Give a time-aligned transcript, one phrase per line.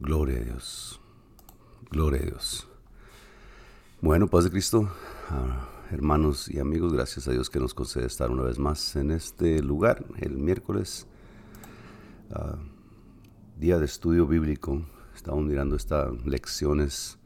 [0.00, 1.00] Gloria a Dios.
[1.90, 2.68] Gloria a Dios.
[4.00, 4.88] Bueno, paz de Cristo,
[5.28, 9.10] ah, hermanos y amigos, gracias a Dios que nos concede estar una vez más en
[9.10, 11.08] este lugar, el miércoles,
[12.30, 12.58] ah,
[13.58, 14.86] día de estudio bíblico.
[15.16, 17.18] Estamos mirando estas lecciones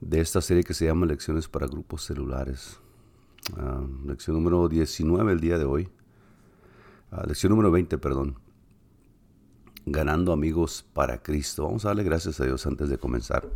[0.00, 2.80] de esta serie que se llama Lecciones para Grupos Celulares.
[3.58, 5.90] Ah, lección número 19 el día de hoy.
[7.26, 8.38] lección número 20, perdón
[9.86, 11.64] ganando amigos para Cristo.
[11.64, 13.48] Vamos a darle gracias a Dios antes de comenzar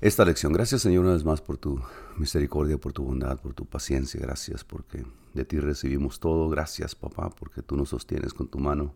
[0.00, 0.52] esta lección.
[0.52, 1.80] Gracias Señor una vez más por tu
[2.16, 4.20] misericordia, por tu bondad, por tu paciencia.
[4.20, 6.48] Gracias porque de ti recibimos todo.
[6.48, 8.94] Gracias papá porque tú nos sostienes con tu mano.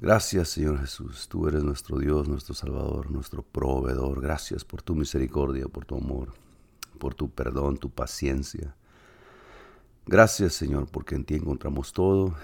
[0.00, 4.20] Gracias Señor Jesús, tú eres nuestro Dios, nuestro Salvador, nuestro proveedor.
[4.20, 6.34] Gracias por tu misericordia, por tu amor,
[6.98, 8.76] por tu perdón, tu paciencia.
[10.06, 12.34] Gracias Señor porque en ti encontramos todo,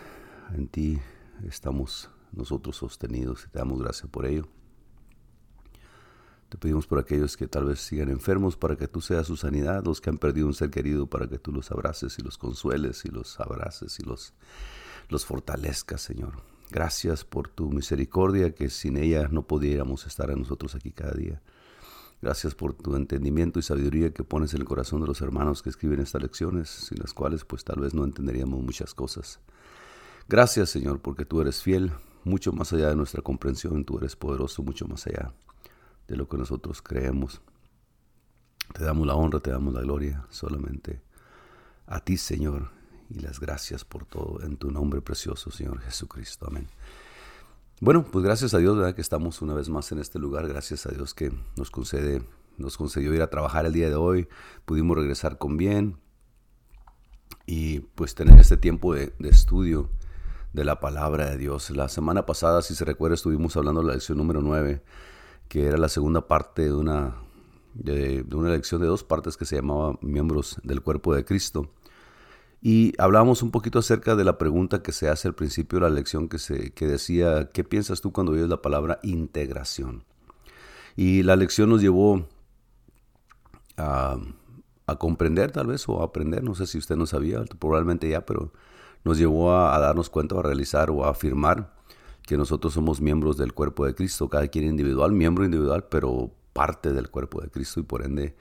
[0.55, 0.99] en ti
[1.47, 4.47] estamos nosotros sostenidos y te damos gracias por ello.
[6.49, 9.85] Te pedimos por aquellos que tal vez sigan enfermos para que tú seas su sanidad,
[9.85, 13.05] los que han perdido un ser querido para que tú los abraces y los consueles
[13.05, 14.35] y los abraces y los,
[15.09, 16.43] los fortalezcas, Señor.
[16.71, 21.43] Gracias por tu misericordia que sin ella no pudiéramos estar a nosotros aquí cada día.
[22.23, 25.69] Gracias por tu entendimiento y sabiduría que pones en el corazón de los hermanos que
[25.69, 29.41] escriben estas lecciones, sin las cuales pues tal vez no entenderíamos muchas cosas.
[30.29, 31.93] Gracias Señor porque tú eres fiel,
[32.25, 35.33] mucho más allá de nuestra comprensión, tú eres poderoso, mucho más allá
[36.09, 37.41] de lo que nosotros creemos.
[38.73, 41.03] Te damos la honra, te damos la gloria solamente
[41.87, 42.71] a ti, Señor,
[43.11, 46.47] y las gracias por todo en tu nombre precioso, Señor Jesucristo.
[46.49, 46.67] Amén.
[47.81, 48.95] Bueno, pues gracias a Dios.
[48.95, 50.49] Que estamos una vez más en este lugar.
[50.49, 52.23] Gracias a Dios que nos concede,
[52.57, 54.29] nos concedió ir a trabajar el día de hoy.
[54.65, 55.99] Pudimos regresar con bien
[57.45, 59.91] y pues tener este tiempo de estudio
[60.55, 61.71] de la palabra de Dios.
[61.71, 64.83] La semana pasada, si se recuerda, estuvimos hablando de la lección número 9,
[65.49, 67.17] que era la segunda parte de una,
[67.75, 71.71] de, una lección de dos partes que se llamaba Miembros del Cuerpo de Cristo.
[72.63, 75.95] Y hablábamos un poquito acerca de la pregunta que se hace al principio de la
[75.95, 80.05] lección que, se, que decía, ¿qué piensas tú cuando oyes la palabra integración?
[80.97, 82.27] Y la lección nos llevó
[83.77, 84.17] a,
[84.87, 88.25] a comprender tal vez o a aprender, no sé si usted no sabía, probablemente ya,
[88.25, 88.53] pero
[89.05, 91.75] nos llevó a, darnos cuenta, a realizar o a afirmar
[92.23, 96.93] que nosotros somos miembros del cuerpo de Cristo, cada quien individual, miembro individual, pero parte
[96.93, 98.35] del cuerpo de Cristo y por ende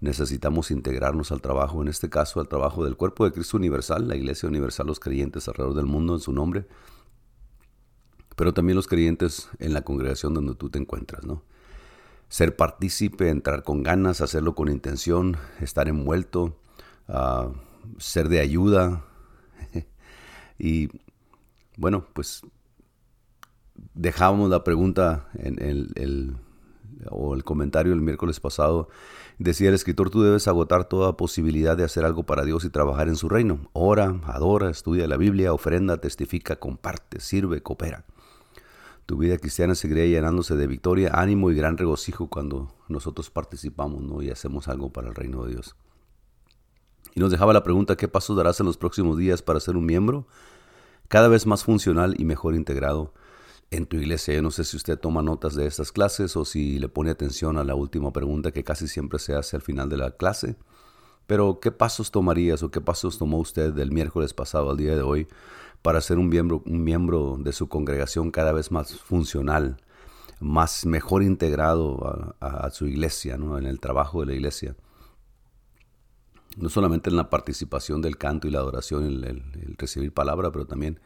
[0.00, 4.16] necesitamos integrarnos al trabajo, en este caso al trabajo del cuerpo de Cristo universal, la
[4.16, 6.66] iglesia universal, los creyentes alrededor del mundo en su nombre,
[8.36, 11.42] pero también los creyentes en la congregación donde tú te encuentras, ¿no?
[12.28, 16.58] Ser partícipe, entrar con ganas, hacerlo con intención, estar envuelto,
[17.08, 17.52] uh,
[17.98, 19.04] ser de ayuda,
[20.58, 20.88] y
[21.76, 22.42] bueno, pues
[23.94, 26.36] dejábamos la pregunta en el,
[27.10, 28.88] o el comentario el miércoles pasado.
[29.38, 33.08] Decía el escritor, tú debes agotar toda posibilidad de hacer algo para Dios y trabajar
[33.08, 33.68] en su reino.
[33.72, 38.04] Ora, adora, estudia la Biblia, ofrenda, testifica, comparte, sirve, coopera.
[39.04, 44.20] Tu vida cristiana seguirá llenándose de victoria, ánimo y gran regocijo cuando nosotros participamos ¿no?
[44.22, 45.76] y hacemos algo para el reino de Dios.
[47.16, 49.86] Y nos dejaba la pregunta, ¿qué pasos darás en los próximos días para ser un
[49.86, 50.26] miembro
[51.08, 53.14] cada vez más funcional y mejor integrado
[53.70, 54.34] en tu iglesia?
[54.34, 57.56] Yo no sé si usted toma notas de estas clases o si le pone atención
[57.56, 60.56] a la última pregunta que casi siempre se hace al final de la clase.
[61.26, 65.00] Pero, ¿qué pasos tomarías o qué pasos tomó usted del miércoles pasado al día de
[65.00, 65.26] hoy
[65.80, 69.78] para ser un miembro, un miembro de su congregación cada vez más funcional,
[70.38, 73.56] más mejor integrado a, su iglesia, ¿no?
[73.56, 74.76] en el trabajo de la iglesia?
[76.56, 80.66] No solamente en la participación del canto y la adoración, el, el, recibir palabra, pero
[80.66, 81.00] también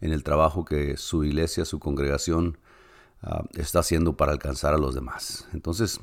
[0.00, 2.58] en el trabajo que su iglesia, su congregación
[3.22, 5.48] ah, está haciendo para alcanzar a los demás.
[5.52, 6.00] Entonces,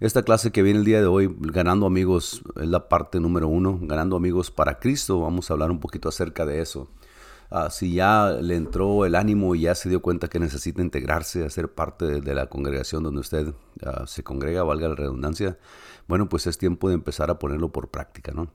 [0.00, 3.78] esta clase que viene el día de hoy, Ganando Amigos, es la parte número uno,
[3.82, 5.20] Ganando Amigos para Cristo.
[5.20, 6.88] Vamos a hablar un poquito acerca de eso.
[7.50, 11.44] Ah, si ya le entró el ánimo y ya se dio cuenta que necesita integrarse,
[11.44, 13.54] a ser parte de, la congregación donde usted
[13.84, 15.58] ah, se congrega, valga la redundancia,
[16.08, 18.50] bueno, pues es tiempo de empezar a ponerlo por práctica, ¿no?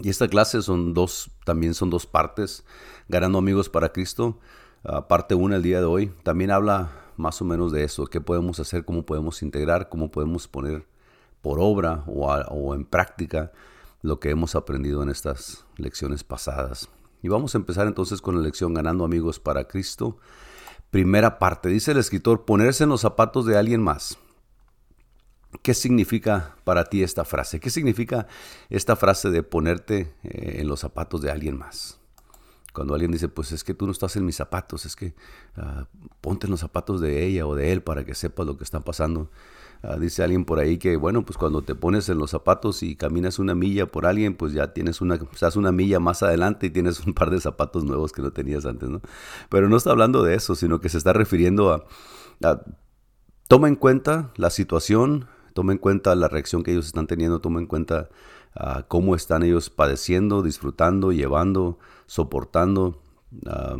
[0.00, 2.64] Y esta clase son dos, también son dos partes,
[3.08, 4.38] ganando amigos para Cristo.
[4.84, 8.20] Ah, parte una el día de hoy también habla más o menos de eso, qué
[8.20, 10.86] podemos hacer, cómo podemos integrar, cómo podemos poner
[11.42, 13.52] por obra o en práctica
[14.02, 16.88] lo que hemos aprendido en estas lecciones pasadas.
[17.22, 20.18] Y vamos a empezar entonces con la lección Ganando amigos para Cristo.
[20.90, 24.18] Primera parte, dice el escritor, ponerse en los zapatos de alguien más.
[25.62, 27.58] ¿Qué significa para ti esta frase?
[27.60, 28.26] ¿Qué significa
[28.68, 31.98] esta frase de ponerte eh, en los zapatos de alguien más?
[32.72, 35.14] Cuando alguien dice, pues es que tú no estás en mis zapatos, es que
[35.56, 35.86] ah,
[36.20, 38.80] ponte en los zapatos de ella o de él para que sepas lo que está
[38.80, 39.30] pasando.
[39.82, 42.96] Ah, dice alguien por ahí que, bueno, pues cuando te pones en los zapatos y
[42.96, 46.70] caminas una milla por alguien, pues ya tienes una, estás una milla más adelante y
[46.70, 49.00] tienes un par de zapatos nuevos que no tenías antes, ¿no?
[49.48, 52.64] Pero no está hablando de eso, sino que se está refiriendo a,
[53.46, 57.60] toma en cuenta la situación, toma en cuenta la reacción que ellos están teniendo, toma
[57.60, 58.08] en cuenta
[58.56, 63.00] ah, cómo están ellos padeciendo, disfrutando, llevando, soportando
[63.46, 63.76] ah,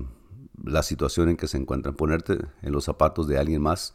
[0.62, 1.97] la situación en que se encuentran.
[1.97, 3.95] Ponerte en los zapatos de alguien más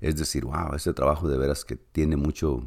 [0.00, 2.62] es decir, wow, este trabajo de veras que tiene mucho,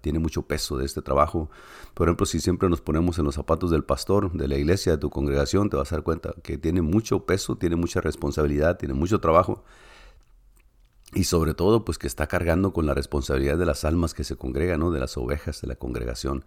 [0.00, 1.50] tiene mucho peso de este trabajo.
[1.94, 4.98] Por ejemplo, si siempre nos ponemos en los zapatos del pastor, de la iglesia, de
[4.98, 8.94] tu congregación, te vas a dar cuenta que tiene mucho peso, tiene mucha responsabilidad, tiene
[8.94, 9.64] mucho trabajo.
[11.12, 14.36] Y sobre todo, pues que está cargando con la responsabilidad de las almas que se
[14.36, 14.90] congregan, ¿no?
[14.92, 16.44] de las ovejas de la congregación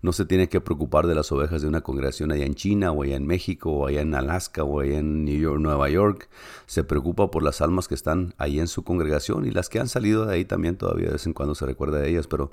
[0.00, 3.02] no se tiene que preocupar de las ovejas de una congregación allá en China o
[3.02, 6.28] allá en México o allá en Alaska o allá en New Nueva York.
[6.66, 9.88] Se preocupa por las almas que están ahí en su congregación y las que han
[9.88, 12.52] salido de ahí también todavía de vez en cuando se recuerda de ellas, pero,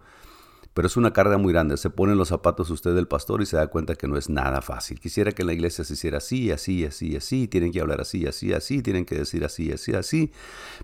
[0.74, 1.78] pero es una carga muy grande.
[1.78, 4.62] Se pone los zapatos usted del pastor y se da cuenta que no es nada
[4.64, 5.00] fácil.
[5.00, 8.26] Quisiera que en la iglesia se hiciera así, así, así, así, tienen que hablar así,
[8.26, 10.32] así, así, tienen que decir así, así, así.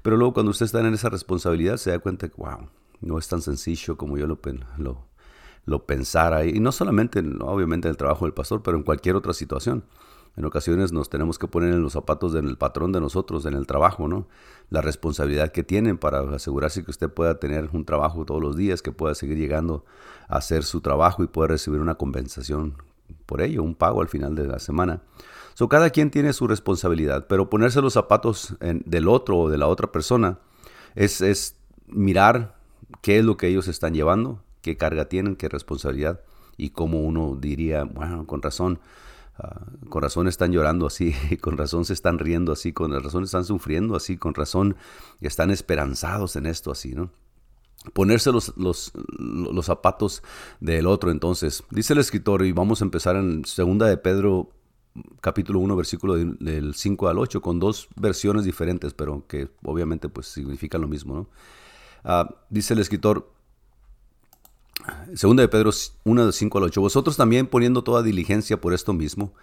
[0.03, 2.69] Pero luego cuando usted está en esa responsabilidad se da cuenta que, wow,
[3.01, 4.39] no es tan sencillo como yo lo,
[4.77, 5.05] lo,
[5.65, 6.45] lo pensara.
[6.45, 9.83] Y no solamente, obviamente, en el trabajo del pastor, pero en cualquier otra situación.
[10.37, 13.67] En ocasiones nos tenemos que poner en los zapatos del patrón de nosotros, en el
[13.67, 14.27] trabajo, ¿no?
[14.69, 18.81] La responsabilidad que tienen para asegurarse que usted pueda tener un trabajo todos los días,
[18.81, 19.83] que pueda seguir llegando
[20.29, 22.75] a hacer su trabajo y pueda recibir una compensación
[23.25, 25.01] por ello, un pago al final de la semana.
[25.53, 29.67] So, cada quien tiene su responsabilidad, pero ponerse los zapatos del otro o de la
[29.67, 30.39] otra persona
[30.95, 32.55] es, es mirar
[33.01, 36.21] qué es lo que ellos están llevando, qué carga tienen, qué responsabilidad
[36.57, 38.79] y cómo uno diría, bueno, con razón,
[39.37, 43.45] ah, con razón están llorando así, con razón se están riendo así, con razón están
[43.45, 44.75] sufriendo así, con razón
[45.21, 47.11] están esperanzados en esto así, ¿no?
[47.93, 50.21] Ponerse los, los, los zapatos
[50.59, 51.63] del otro entonces.
[51.71, 54.51] Dice el escritor, y vamos a empezar en segunda de Pedro
[55.21, 60.27] capítulo 1, versículo del 5 al 8, con dos versiones diferentes, pero que obviamente pues
[60.27, 61.29] significan lo mismo, ¿no?
[62.03, 63.31] Ah, dice el escritor,
[65.16, 65.72] Segunda de Pedro
[66.04, 66.81] 1 de 5 al 8.
[66.81, 69.33] Vosotros también poniendo toda diligencia por esto mismo,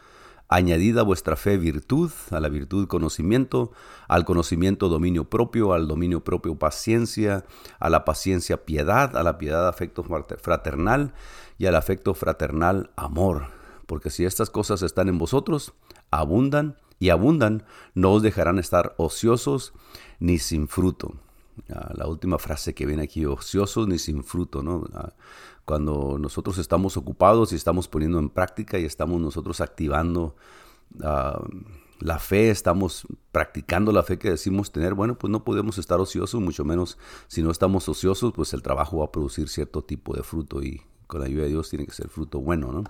[0.49, 3.73] añadida a vuestra fe virtud, a la virtud conocimiento,
[4.09, 7.45] al conocimiento dominio propio, al dominio propio paciencia,
[7.79, 11.13] a la paciencia piedad, a la piedad afecto fraternal
[11.59, 13.49] y al afecto fraternal amor.
[13.87, 15.75] Porque si estas cosas están en vosotros,
[16.11, 17.65] abundan y abundan,
[17.95, 19.73] no os dejarán estar ociosos
[20.19, 21.15] ni sin fruto
[21.67, 24.85] la última frase que viene aquí, ociosos ni sin fruto, ¿no?
[25.65, 30.37] Cuando nosotros estamos ocupados y estamos poniendo en práctica y estamos nosotros activando
[31.03, 31.43] ah,
[32.01, 36.41] la fe, estamos practicando la fe que decimos tener, bueno, pues no podemos estar ociosos,
[36.41, 36.97] mucho menos
[37.27, 40.81] si no estamos ociosos, pues el trabajo va a producir cierto tipo de fruto y
[41.07, 42.85] con la ayuda de Dios tiene que ser fruto bueno, ¿no?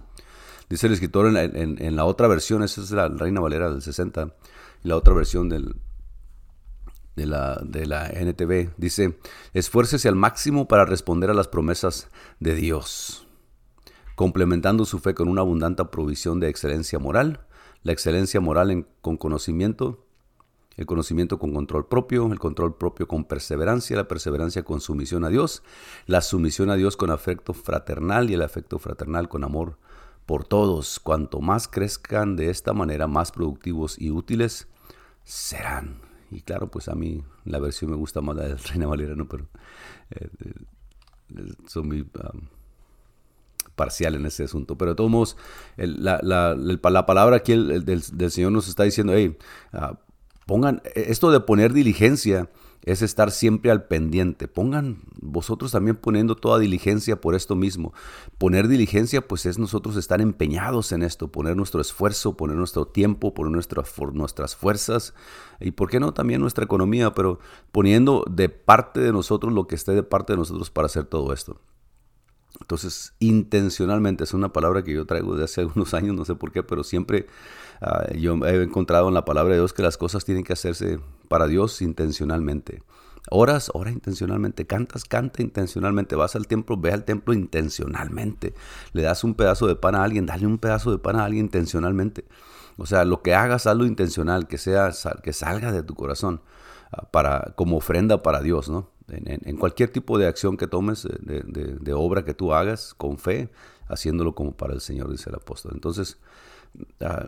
[0.68, 3.80] Dice el escritor en la, en la otra versión, esa es la Reina Valera del
[3.80, 4.34] 60,
[4.84, 5.76] y la otra versión del,
[7.18, 8.70] de la, de la NTV.
[8.76, 9.18] Dice,
[9.52, 12.08] esfuércese al máximo para responder a las promesas
[12.40, 13.26] de Dios,
[14.14, 17.46] complementando su fe con una abundante provisión de excelencia moral,
[17.82, 20.06] la excelencia moral con conocimiento,
[20.76, 25.28] el conocimiento con control propio, el control propio con perseverancia, la perseverancia con sumisión a
[25.28, 25.64] Dios,
[26.06, 29.76] la sumisión a Dios con afecto fraternal y el afecto fraternal con amor
[30.24, 31.00] por todos.
[31.00, 34.68] Cuanto más crezcan de esta manera, más productivos y útiles
[35.24, 36.07] serán.
[36.30, 39.28] Y claro, pues a mí la versión me gusta más la de Reina Valera, ¿no?
[39.28, 39.48] Pero
[40.10, 42.06] eh, eh, son muy
[43.74, 44.76] parcial en ese asunto.
[44.76, 45.36] Pero de todos modos,
[45.76, 49.36] la, la, palabra aquí del, Señor nos está diciendo, hey,
[49.72, 49.98] ah,
[50.46, 52.50] pongan, esto de poner diligencia
[52.88, 54.48] es estar siempre al pendiente.
[54.48, 57.92] Pongan vosotros también poniendo toda diligencia por esto mismo.
[58.38, 63.34] Poner diligencia pues es nosotros estar empeñados en esto, poner nuestro esfuerzo, poner nuestro tiempo,
[63.34, 65.12] poner nuestras fuerzas
[65.60, 67.40] y por qué no también nuestra economía, pero
[67.72, 71.34] poniendo de parte de nosotros lo que esté de parte de nosotros para hacer todo
[71.34, 71.60] esto.
[72.60, 76.52] Entonces, intencionalmente, es una palabra que yo traigo de hace algunos años, no sé por
[76.52, 77.26] qué, pero siempre
[77.80, 81.00] ah, yo he encontrado en la palabra de Dios que las cosas tienen que hacerse
[81.28, 82.82] para Dios intencionalmente.
[83.30, 84.66] Oras, ora intencionalmente.
[84.66, 86.16] Cantas, canta intencionalmente.
[86.16, 88.54] Vas al templo, ve al templo intencionalmente.
[88.92, 91.46] Le das un pedazo de pan a alguien, dale un pedazo de pan a alguien
[91.46, 92.24] intencionalmente.
[92.76, 96.40] O sea, lo que hagas, hazlo intencional, que sea, que salga de tu corazón
[96.92, 98.90] ah, para, como ofrenda para Dios, ¿no?
[99.10, 103.50] En, cualquier tipo de acción que tomes, de, obra que tú hagas con fe,
[103.88, 105.72] haciéndolo como para el Señor, dice el apóstol.
[105.74, 106.18] Entonces,
[107.00, 107.26] ah,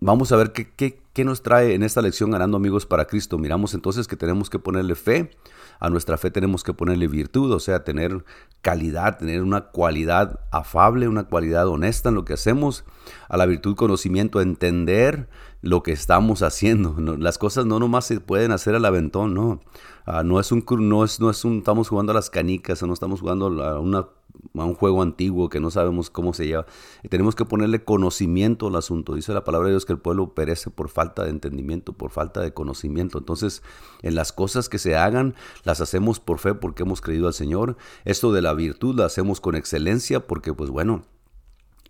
[0.00, 3.38] vamos a ver qué, qué, qué, nos trae en esta lección ganando amigos para Cristo.
[3.38, 5.30] Miramos entonces que tenemos que ponerle fe,
[5.80, 8.24] a nuestra fe tenemos que ponerle virtud, o sea, tener
[8.62, 12.84] calidad, tener una cualidad afable, una cualidad honesta en lo que hacemos,
[13.28, 15.28] a la virtud conocimiento, entender
[15.60, 16.94] lo que estamos haciendo.
[17.18, 19.60] las cosas no nomás se pueden hacer al aventón, no.
[20.06, 22.92] Ah, no es un no es, no es un estamos jugando a las canicas, no
[22.92, 24.08] estamos jugando a una
[24.54, 26.66] a un juego antiguo que no sabemos cómo se lleva.
[27.02, 29.14] Y tenemos que ponerle conocimiento al asunto.
[29.14, 32.40] Dice la palabra de Dios que el pueblo perece por falta de entendimiento, por falta
[32.40, 33.18] de conocimiento.
[33.18, 33.62] Entonces,
[34.02, 35.34] en las cosas que se hagan,
[35.64, 37.76] las hacemos por fe porque hemos creído al Señor.
[38.04, 41.02] Esto de la virtud la hacemos con excelencia porque, pues bueno,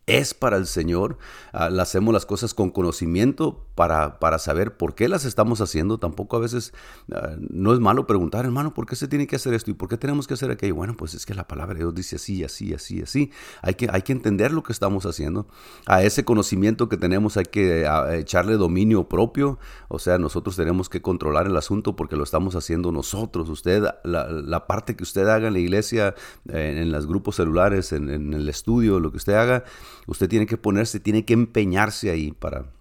[0.08, 1.18] es para el Señor.
[1.52, 5.98] Ah, hacemos las cosas con conocimiento para, para, saber por qué las estamos haciendo.
[5.98, 6.72] Tampoco a veces
[7.12, 9.88] ah, no es malo preguntar, hermano, ¿por qué se tiene que hacer esto y por
[9.88, 10.74] qué tenemos que hacer aquello?
[10.74, 13.30] Bueno, pues es que la palabra de Dios dice así, así, así, así.
[13.62, 15.46] Hay que, hay que entender lo que estamos haciendo.
[15.86, 19.58] A ese conocimiento que tenemos hay que ah, echarle dominio propio.
[19.88, 23.48] O sea, nosotros tenemos que controlar el asunto porque lo estamos haciendo nosotros.
[23.50, 26.14] Usted, la, parte que usted haga en la iglesia,
[26.48, 29.64] en, los grupos celulares, en el estudio, lo que usted haga,
[30.08, 32.72] Usted tiene que ponerse, tiene que empeñarse ahí para,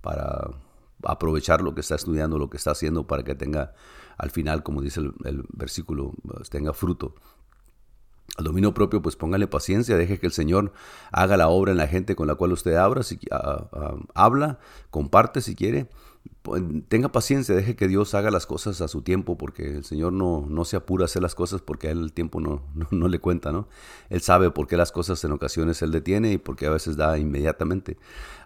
[0.00, 0.52] para
[1.02, 3.74] aprovechar lo que está estudiando, lo que está haciendo, para que tenga
[4.16, 6.12] al final, como dice el, versículo,
[6.50, 7.16] tenga fruto.
[8.36, 10.72] Al dominio propio, pues póngale paciencia, deje que el Señor
[11.10, 13.18] haga la obra en la gente con la cual usted abra, si,
[14.14, 15.88] habla, comparte si quiere,
[16.88, 20.44] tenga paciencia, deje que Dios haga las cosas a su tiempo, porque el Señor no,
[20.48, 23.20] no se apura a hacer las cosas porque a Él el tiempo no, no, le
[23.20, 23.68] cuenta, ¿no?
[24.10, 26.96] Él sabe por qué las cosas en ocasiones Él detiene y por qué a veces
[26.96, 27.96] da inmediatamente.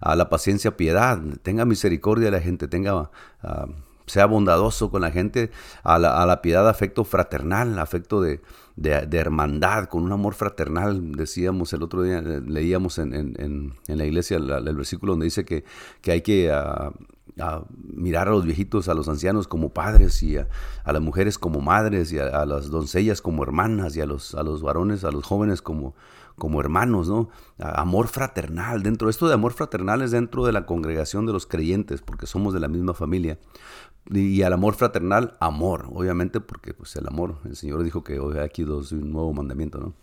[0.01, 3.11] A la paciencia, piedad, tenga misericordia de la gente, tenga...
[3.43, 3.67] Ah,
[4.07, 5.51] sea bondadoso con la gente,
[5.83, 8.41] a la, a la piedad, afecto fraternal, afecto de,
[8.77, 11.11] de, hermandad, con un amor fraternal.
[11.11, 15.65] Decíamos el otro día, leíamos en, en, en la iglesia el, versículo donde dice que,
[16.03, 16.93] que hay que ah,
[17.39, 17.65] a
[17.95, 20.49] mirar a los viejitos, a los ancianos como padres y a,
[20.85, 24.63] las mujeres como madres y a, las doncellas como hermanas y a los, a los
[24.63, 25.95] varones, a los jóvenes como,
[26.37, 27.29] como hermanos, ¿no?
[27.59, 28.83] Amor fraternal.
[28.83, 32.27] Dentro de esto de amor fraternal es dentro de la congregación de los creyentes, porque
[32.27, 33.39] somos de la misma familia.
[34.11, 38.39] Y, al amor fraternal, amor, obviamente, porque pues el amor, el Señor dijo que hoy
[38.39, 39.95] aquí dos, un nuevo mandamiento, ¿no?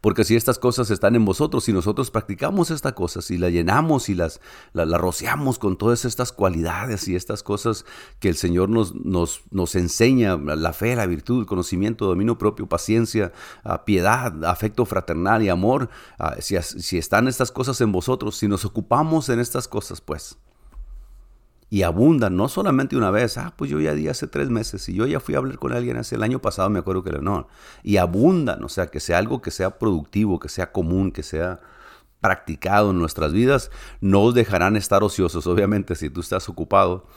[0.00, 4.08] Porque si estas cosas están en vosotros, si nosotros practicamos estas cosas y las llenamos
[4.08, 4.40] y las,
[4.72, 7.84] las, rociamos con todas estas cualidades y estas cosas
[8.20, 12.66] que el Señor nos, nos, nos enseña, la fe, la virtud, el conocimiento, dominio propio,
[12.66, 18.36] paciencia, ah, piedad, afecto fraternal y amor, ah, si, si están estas cosas en vosotros,
[18.36, 20.38] si nos ocupamos en estas cosas, pues
[21.74, 24.94] y abundan, no solamente una vez, ah, pues yo ya di hace tres meses y
[24.94, 27.48] yo ya fui a hablar con alguien hace el año pasado, me acuerdo que no,
[27.82, 31.60] y abundan, o sea, que sea algo que sea productivo, que sea común, que sea
[32.20, 37.08] practicado en nuestras vidas, no os dejarán estar ociosos, obviamente, si tú estás ocupado.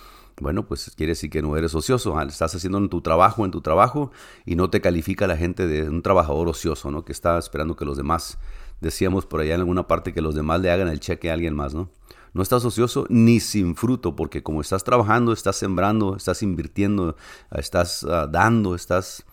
[0.41, 3.51] Bueno, pues quiere decir que no eres ocioso, ah, estás haciendo en tu trabajo, en
[3.51, 4.09] tu trabajo,
[4.43, 7.05] y no te califica la gente de un trabajador ocioso, ¿no?
[7.05, 8.39] Que está esperando que los demás,
[8.81, 11.53] decíamos por allá en alguna parte, que los demás le hagan el cheque a alguien
[11.53, 11.91] más, ¿no?
[12.38, 17.15] No estás ocioso ni sin fruto, porque como estás trabajando, estás sembrando, estás invirtiendo,
[17.50, 19.25] estás ah, dando, estás...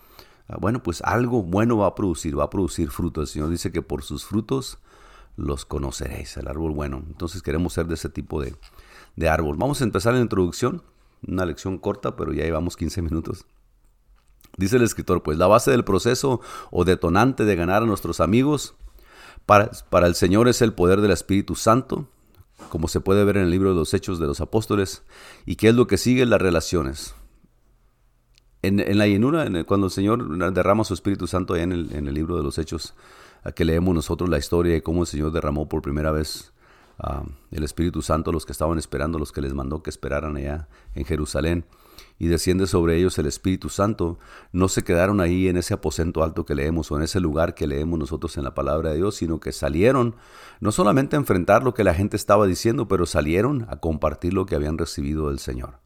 [0.47, 3.21] Ah, bueno, pues algo bueno va a producir, va a producir fruto.
[3.21, 4.79] El Señor dice que por sus frutos
[5.37, 7.03] los conoceréis, el árbol bueno.
[7.05, 8.55] Entonces queremos ser de ese tipo de,
[9.15, 9.55] de árbol.
[9.55, 10.81] Vamos a empezar la introducción,
[11.27, 13.45] una lección corta, pero ya llevamos 15 minutos.
[14.57, 18.73] Dice el escritor, pues la base del proceso o detonante de ganar a nuestros amigos
[19.45, 22.07] para, para el Señor es el poder del Espíritu Santo,
[22.69, 25.03] como se puede ver en el libro de los Hechos de los Apóstoles,
[25.45, 27.15] y qué es lo que sigue las relaciones.
[28.61, 32.43] En, la llenura, cuando el Señor derrama su Espíritu Santo allá en el, libro de
[32.43, 32.95] los Hechos,
[33.55, 36.51] que leemos nosotros la historia de cómo el Señor derramó por primera vez
[36.97, 40.35] ah, el Espíritu Santo a los que estaban esperando, los que les mandó que esperaran
[40.35, 41.65] allá en Jerusalén
[42.17, 44.19] y desciende sobre ellos el Espíritu Santo,
[44.51, 47.67] no se quedaron ahí en ese aposento alto que leemos o en ese lugar que
[47.67, 50.15] leemos nosotros en la palabra de Dios, sino que salieron
[50.59, 54.45] no solamente a enfrentar lo que la gente estaba diciendo, pero salieron a compartir lo
[54.45, 55.79] que habían recibido del Señor.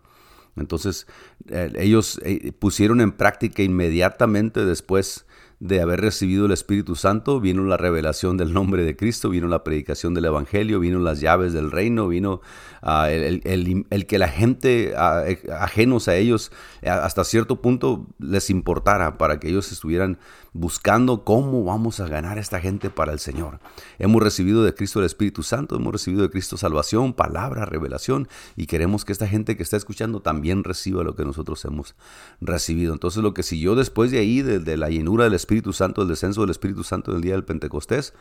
[0.56, 1.08] Entonces
[1.48, 5.26] eh, ellos eh, pusieron en práctica inmediatamente después
[5.60, 9.64] de haber recibido el Espíritu Santo, vino la revelación del nombre de Cristo, vino la
[9.64, 12.40] predicación del Evangelio, vino las llaves del reino, vino
[12.82, 19.18] ah, el, que la gente ah, eh, ajenos a ellos hasta cierto punto les importara
[19.18, 20.18] para que ellos estuvieran
[20.54, 23.60] buscando cómo vamos a ganar a esta gente para el Señor.
[24.00, 28.66] Hemos recibido de Cristo el Espíritu Santo, hemos recibido de Cristo salvación, palabra, revelación, y
[28.66, 31.96] queremos que esta gente que está escuchando también reciba lo que nosotros hemos
[32.42, 32.94] recibido.
[32.94, 36.42] Entonces lo que siguió después de ahí, de, la llenura del Espíritu Santo, el descenso
[36.42, 38.14] del Espíritu Santo del día del Pentecostés,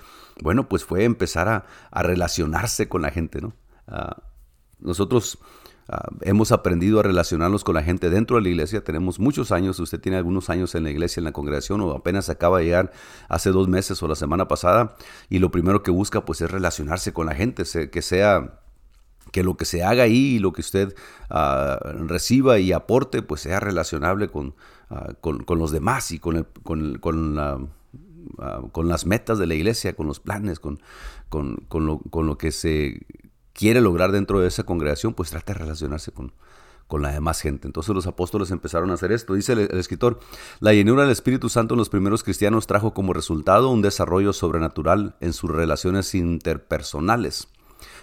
[0.43, 3.55] bueno, pues fue empezar a, a relacionarse con la gente, ¿no?
[3.87, 4.17] Ah,
[4.81, 5.39] nosotros
[5.89, 8.85] ah, hemos aprendido a relacionarnos con la gente dentro de la iglesia.
[8.85, 9.81] Tenemos muchos años.
[9.81, 12.93] Usted tiene algunos años en la iglesia, en la congregación, o apenas acaba de llegar
[13.29, 14.97] hace dos meses o la semana pasada.
[15.29, 18.61] Y lo primero que busca, pues, es relacionarse con la gente, que sea
[19.33, 20.95] que lo que se haga ahí y lo que usted
[21.31, 24.55] ah, reciba y aporte, pues sea relacionable con,
[25.21, 27.59] con, los demás y con, el, con, con, la,
[28.73, 30.81] con, las metas de la iglesia, con los planes, con,
[31.29, 33.07] con, lo, con lo que se
[33.53, 36.33] quiere lograr dentro de esa congregación, pues trata de relacionarse con,
[36.87, 37.67] con la demás gente.
[37.67, 39.35] Entonces los apóstoles empezaron a hacer esto.
[39.35, 40.21] Dice el, el, escritor,
[40.61, 45.17] la llenura del Espíritu Santo en los primeros cristianos trajo como resultado un desarrollo sobrenatural
[45.21, 47.49] en sus relaciones interpersonales.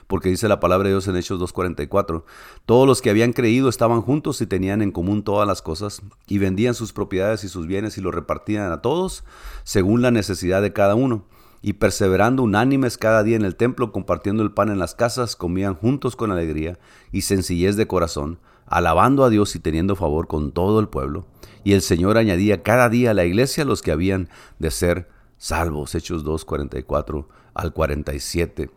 [0.08, 2.24] Porque dice la palabra de Dios en Hechos 2.44,
[2.66, 6.38] todos los que habían creído estaban juntos y tenían en común todas las cosas, y
[6.38, 9.24] vendían sus propiedades y sus bienes y los repartían a todos
[9.64, 11.26] según la necesidad de cada uno
[11.66, 15.74] y perseverando unánimes cada día en el templo, compartiendo el pan en las casas, comían
[15.74, 16.78] juntos con alegría
[17.12, 21.26] y sencillez de corazón, alabando a Dios y teniendo favor con todo el pueblo.
[21.64, 25.10] Y el Señor añadía cada día a la iglesia los que habían de ser
[25.40, 25.96] salvos.
[25.96, 28.70] Hechos 2, 44 al 47.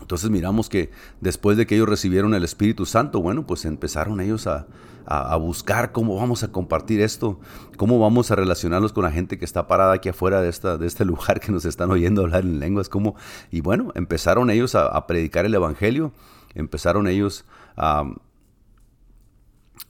[0.00, 0.90] Entonces miramos que
[1.20, 4.66] después de que ellos recibieron el Espíritu Santo, bueno, pues empezaron ellos a,
[5.06, 7.40] a, buscar cómo vamos a compartir esto,
[7.76, 10.86] cómo vamos a relacionarnos con la gente que está parada aquí afuera de, esta, de
[10.86, 13.16] este lugar que nos están oyendo hablar en lenguas, cómo,
[13.50, 16.12] y bueno, empezaron ellos a predicar el Evangelio,
[16.54, 17.44] empezaron ellos
[17.76, 18.04] a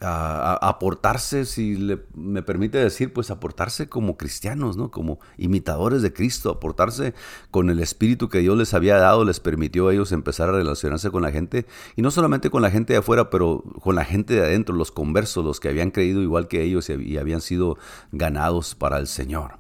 [0.01, 1.77] a, aportarse, si
[2.15, 4.91] me permite decir, pues aportarse como cristianos, ¿no?
[4.91, 7.15] Como imitadores de Cristo, aportarse
[7.51, 11.11] con el espíritu que Dios les había dado, les permitió a ellos empezar a relacionarse
[11.11, 11.67] con la gente,
[11.97, 14.91] y no solamente con la gente de afuera, pero con la gente de adentro, los
[14.91, 17.77] conversos, los que habían creído igual que ellos y habían sido
[18.13, 19.60] ganados para el Señor.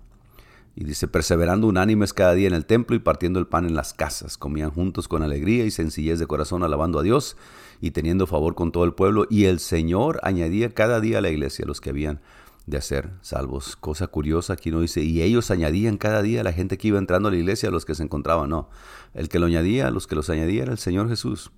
[0.76, 3.92] Y dice, perseverando unánimes cada día en el templo y partiendo el pan en las
[3.92, 7.36] casas, comían juntos con alegría y sencillez de corazón, alabando a Dios
[7.80, 9.26] y teniendo favor con todo el pueblo.
[9.28, 12.20] Y el Señor añadía cada día a la iglesia los que habían
[12.66, 13.76] de ser salvos.
[13.76, 16.98] Cosa curiosa, aquí no dice, y ellos añadían cada día a la gente que iba
[16.98, 18.48] entrando a la iglesia, a los que se encontraban.
[18.48, 18.70] No,
[19.12, 21.50] el que lo añadía, los que los añadía era el Señor Jesús.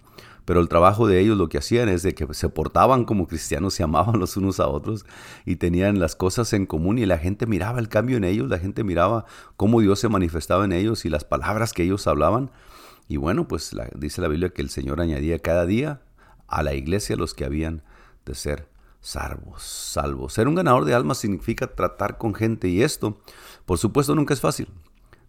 [0.44, 3.74] Pero el trabajo de ellos lo que hacían es de que se portaban como cristianos,
[3.74, 5.04] se amaban los unos a otros
[5.44, 8.58] y tenían las cosas en común y la gente miraba el cambio en ellos, la
[8.58, 9.24] gente miraba
[9.56, 12.50] cómo Dios se manifestaba en ellos y las palabras que ellos hablaban.
[13.08, 16.02] Y bueno, pues dice la Biblia que el Señor añadía cada día
[16.46, 17.82] a la iglesia los que habían
[18.24, 18.68] de ser
[19.00, 20.32] salvos, salvos.
[20.32, 23.20] Ser un ganador de almas significa tratar con gente y esto,
[23.66, 24.68] por supuesto, nunca es fácil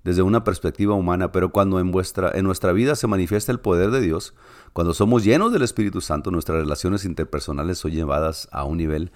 [0.03, 1.91] desde una perspectiva humana, pero cuando en,
[2.33, 4.33] en nuestra vida se manifiesta el poder de Dios,
[4.73, 9.11] cuando somos llenos del Espíritu Santo, nuestras relaciones interpersonales son llevadas a un nivel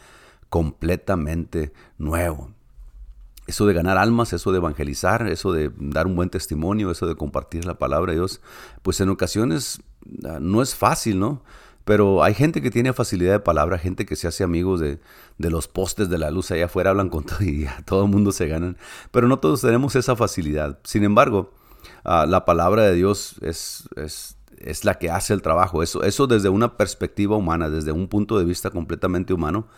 [0.49, 2.51] completamente nuevo.
[3.47, 7.15] Eso de ganar almas, eso de evangelizar, eso de dar un buen testimonio, eso de
[7.15, 8.41] compartir la palabra de Dios,
[8.81, 9.81] pues en ocasiones
[10.25, 11.43] ah, no es fácil, ¿no?
[11.87, 14.99] Pero hay gente que tiene facilidad de palabra, gente que se hace amigos de,
[15.37, 18.45] los postes de la luz allá afuera, hablan con todo y todo el mundo se
[18.45, 18.77] ganan.
[19.09, 20.79] Pero no todos tenemos esa facilidad.
[20.83, 21.53] Sin embargo,
[22.03, 25.81] ah, la palabra de Dios es, es, es, la que hace el trabajo.
[25.81, 29.69] Eso, eso desde una perspectiva humana, desde un punto de vista completamente humano.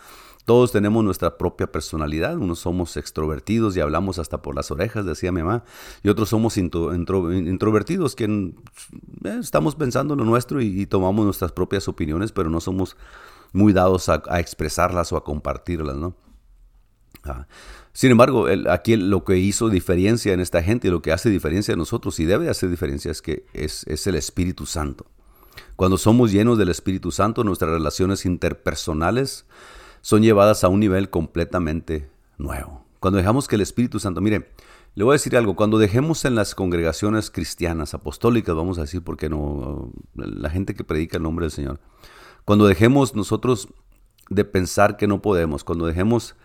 [0.45, 5.31] Todos tenemos nuestra propia personalidad, unos somos extrovertidos y hablamos hasta por las orejas, decía
[5.31, 5.63] mi mamá,
[6.01, 11.87] y otros somos introvertidos, que eh, estamos pensando en lo nuestro y, tomamos nuestras propias
[11.87, 12.97] opiniones, pero no somos
[13.53, 16.15] muy dados a, expresarlas o a compartirlas, ¿no?
[17.23, 17.45] Ah,
[17.93, 21.73] sin embargo, aquí lo que hizo diferencia en esta gente y lo que hace diferencia
[21.73, 25.05] en nosotros y debe hacer diferencia es que es, es el Espíritu Santo.
[25.75, 29.45] Cuando somos llenos del Espíritu Santo, nuestras relaciones interpersonales
[30.09, 32.83] son llevadas a un nivel completamente nuevo.
[32.99, 34.49] Cuando dejamos que el Espíritu Santo, mire,
[34.95, 39.03] le voy a decir algo, cuando dejemos en las congregaciones cristianas, apostólicas, vamos a decir,
[39.03, 41.79] porque no, la gente que predica el nombre del Señor,
[42.43, 43.67] cuando dejemos nosotros
[44.31, 46.35] de pensar que no podemos, cuando dejemos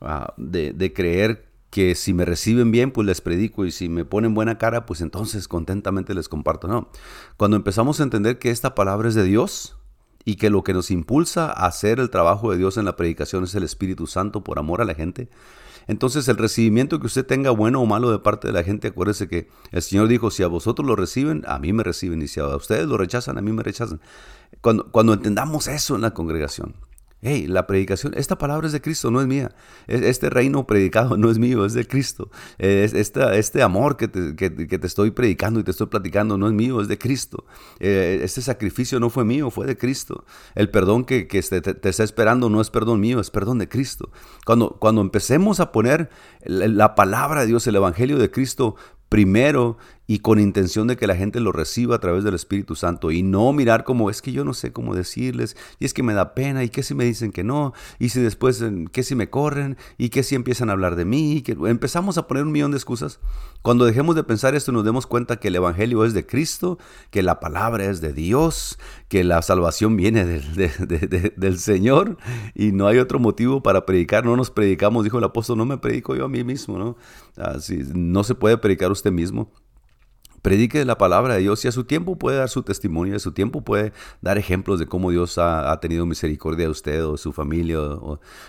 [0.00, 4.06] ah, de, de creer que si me reciben bien, pues les predico y si me
[4.06, 6.68] ponen buena cara, pues entonces contentamente les comparto.
[6.68, 6.88] No,
[7.36, 9.76] cuando empezamos a entender que esta palabra es de Dios,
[10.24, 13.44] y que lo que nos impulsa a hacer el trabajo de Dios en la predicación
[13.44, 15.28] es el Espíritu Santo por amor a la gente.
[15.86, 19.28] Entonces el recibimiento que usted tenga bueno o malo de parte de la gente, acuérdese
[19.28, 22.38] que el Señor dijo, si a vosotros lo reciben, a mí me reciben, y si
[22.38, 24.00] a ustedes lo rechazan, a mí me rechazan.
[24.60, 26.74] Cuando, cuando entendamos eso en la congregación,
[27.22, 29.54] Hey, la predicación, esta palabra es de Cristo, no es mía.
[29.86, 32.30] Este reino predicado no es mío, es de Cristo.
[32.58, 36.96] este amor que te, estoy predicando y te estoy platicando no es mío, es de
[36.96, 37.44] Cristo.
[37.78, 40.24] Eh, este sacrificio no fue mío, fue de Cristo.
[40.54, 44.10] El perdón que, te, te, está esperando no es perdón mío, es perdón de Cristo.
[44.46, 46.08] Cuando, cuando empecemos a poner
[46.46, 48.76] la palabra de Dios, el Evangelio de Cristo
[49.10, 49.76] primero
[50.10, 53.22] y con intención de que la gente lo reciba a través del Espíritu Santo y
[53.22, 56.34] no mirar como es que yo no sé cómo decirles y es que me da
[56.34, 59.76] pena y que si me dicen que no y si después que si me corren
[59.98, 62.72] y que si empiezan a hablar de mí y que empezamos a poner un millón
[62.72, 63.20] de excusas.
[63.62, 66.78] Cuando dejemos de pensar esto nos demos cuenta que el Evangelio es de Cristo,
[67.12, 72.16] que la palabra es de Dios, que la salvación viene del, del Señor
[72.56, 74.24] y no hay otro motivo para predicar.
[74.24, 76.96] No nos predicamos, dijo el apóstol, no me predico yo a mí mismo, ¿no?
[77.36, 79.52] Así, no se puede predicar usted mismo
[80.42, 83.32] predique la palabra de Dios y a su tiempo puede dar su testimonio, a su
[83.32, 87.78] tiempo puede dar ejemplos de cómo Dios ha, tenido misericordia de usted o su familia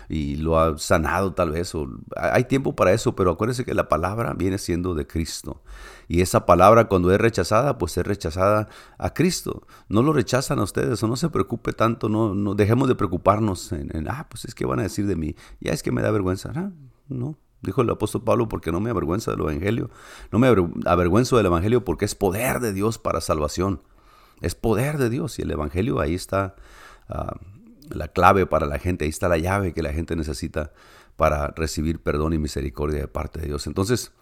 [0.08, 1.74] y lo ha sanado tal vez.
[1.74, 5.62] O, hay tiempo para eso, pero acuérdese que la palabra viene siendo de Cristo.
[6.08, 9.66] Y esa palabra cuando es rechazada, pues es rechazada a Cristo.
[9.88, 13.72] No lo rechazan a ustedes o no se preocupe tanto, no, no dejemos de preocuparnos
[13.72, 16.10] en, ah, pues es que van a decir de mí, ya es que me da
[16.10, 16.52] vergüenza.
[16.54, 16.70] Ah,
[17.08, 19.90] no, dijo el apóstol Pablo, porque no me avergüenza del Evangelio.
[20.30, 20.48] No me
[20.84, 23.82] avergüenzo del Evangelio porque es poder de Dios para salvación.
[24.40, 26.56] Es poder de Dios y el Evangelio ahí está
[27.08, 27.36] ah,
[27.88, 30.72] la clave para la gente, ahí está la llave que la gente necesita
[31.16, 33.68] para recibir perdón y misericordia de parte de Dios.
[33.68, 34.12] Entonces,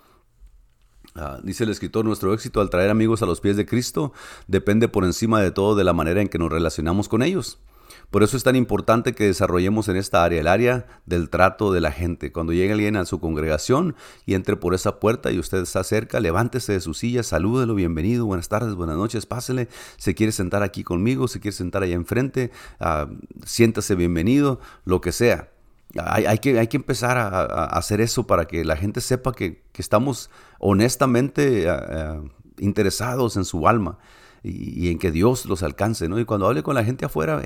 [1.15, 4.13] ah, dice el escritor, nuestro éxito al traer amigos a los pies de Cristo
[4.49, 7.59] depende por encima de todo de la manera en que nos relacionamos con ellos.
[8.11, 11.81] Por eso es tan importante que desarrollemos en esta área, el área del trato de
[11.81, 12.33] la gente.
[12.33, 13.95] Cuando llegue alguien a su congregación
[14.27, 18.27] y entre por esa puerta y usted está cerca, levántese de su silla, salúdelo, bienvenido,
[18.27, 19.69] buenas tardes, buenas noches, pásele.
[19.97, 25.13] Se quiere sentar aquí conmigo, se quiere sentar allá enfrente, uh, siéntase bienvenido, lo que
[25.13, 25.51] sea.
[25.97, 30.31] Hay, que, hay que, empezar a, hacer eso para que la gente sepa que, estamos
[30.59, 32.21] honestamente ah, ah,
[32.59, 33.99] interesados en su alma
[34.43, 36.21] y, en que Dios los alcance, ¿no?
[36.21, 37.41] Y cuando hable con la gente afuera,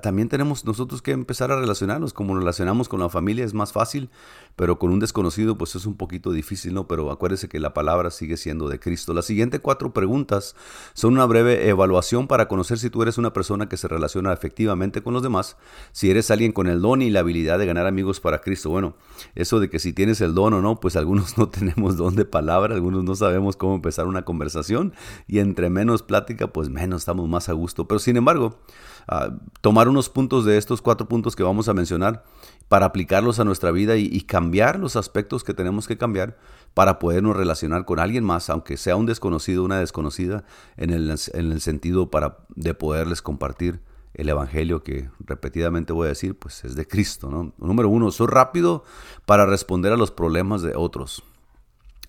[0.00, 2.12] también tenemos nosotros que empezar a relacionarnos.
[2.12, 4.10] Como relacionamos con la familia es más fácil,
[4.54, 6.86] pero con un desconocido pues es un poquito difícil, ¿no?
[6.86, 9.12] Pero acuérdese que la palabra sigue siendo de Cristo.
[9.12, 10.54] Las siguientes cuatro preguntas
[10.94, 15.02] son una breve evaluación para conocer si tú eres una persona que se relaciona efectivamente
[15.02, 15.56] con los demás,
[15.90, 18.70] si eres alguien con el don y la habilidad de ganar amigos para Cristo.
[18.70, 18.94] Bueno,
[19.34, 22.24] eso de que si tienes el don o no, pues algunos no tenemos don de
[22.24, 24.94] palabra, algunos no sabemos cómo empezar una conversación
[25.26, 27.88] y entre menos plática, pues menos estamos más a gusto.
[27.88, 28.60] Pero sin embargo,
[29.60, 32.24] tomar unos puntos de estos cuatro puntos que vamos a mencionar
[32.68, 36.38] para aplicarlos a nuestra vida y, cambiar los aspectos que tenemos que cambiar
[36.72, 40.44] para podernos relacionar con alguien más, aunque sea un desconocido, una desconocida,
[40.76, 43.80] en el, en el sentido para, de poderles compartir
[44.14, 47.52] el evangelio que repetidamente voy a decir, pues es de Cristo.
[47.58, 48.84] Número uno, soy rápido
[49.26, 51.22] para responder a los problemas de otros.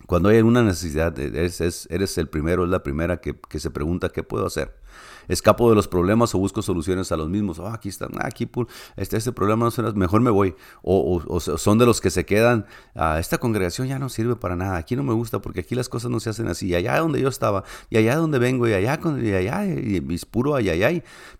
[0.06, 4.10] Cuando hay una necesidad, eres, eres el primero, es la primera que, que se pregunta
[4.10, 4.83] qué puedo hacer
[5.28, 7.58] escapo de los problemas o busco soluciones a los mismos.
[7.58, 8.48] Oh, aquí está, aquí
[8.96, 10.54] este, este problema no suena, mejor me voy.
[10.82, 14.76] O, son de los que se quedan, ah, esta congregación ya no sirve para nada,
[14.76, 16.68] aquí no me gusta porque aquí las cosas no se hacen así.
[16.68, 20.54] Y allá donde yo estaba, y allá donde vengo, y allá, y allá, y puro
[20.54, 20.74] allá.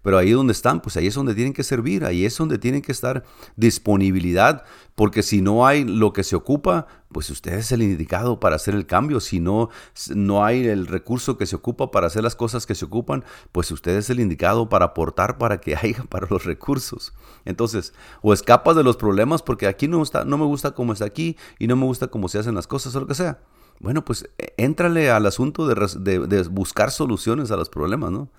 [0.03, 2.83] Pero ahí donde están, pues ahí es donde tienen que servir, ahí es donde tienen
[2.83, 3.25] que estar
[3.57, 4.65] disponibilidad,
[4.95, 8.75] porque si no hay lo que se ocupa, pues usted es el indicado para hacer
[8.75, 9.21] el cambio.
[9.21, 9.71] Si no,
[10.15, 13.71] no hay el recurso que se ocupa para hacer las cosas que se ocupan, pues
[13.71, 17.13] usted es el indicado para aportar para que haya para los recursos.
[17.45, 21.37] Entonces, o escapas de los problemas porque aquí no, no me gusta cómo está aquí
[21.59, 23.41] y no me gusta cómo se hacen las cosas o lo que sea.
[23.81, 28.31] Bueno, pues e, éntrale al asunto de, buscar soluciones a los problemas, ¿no?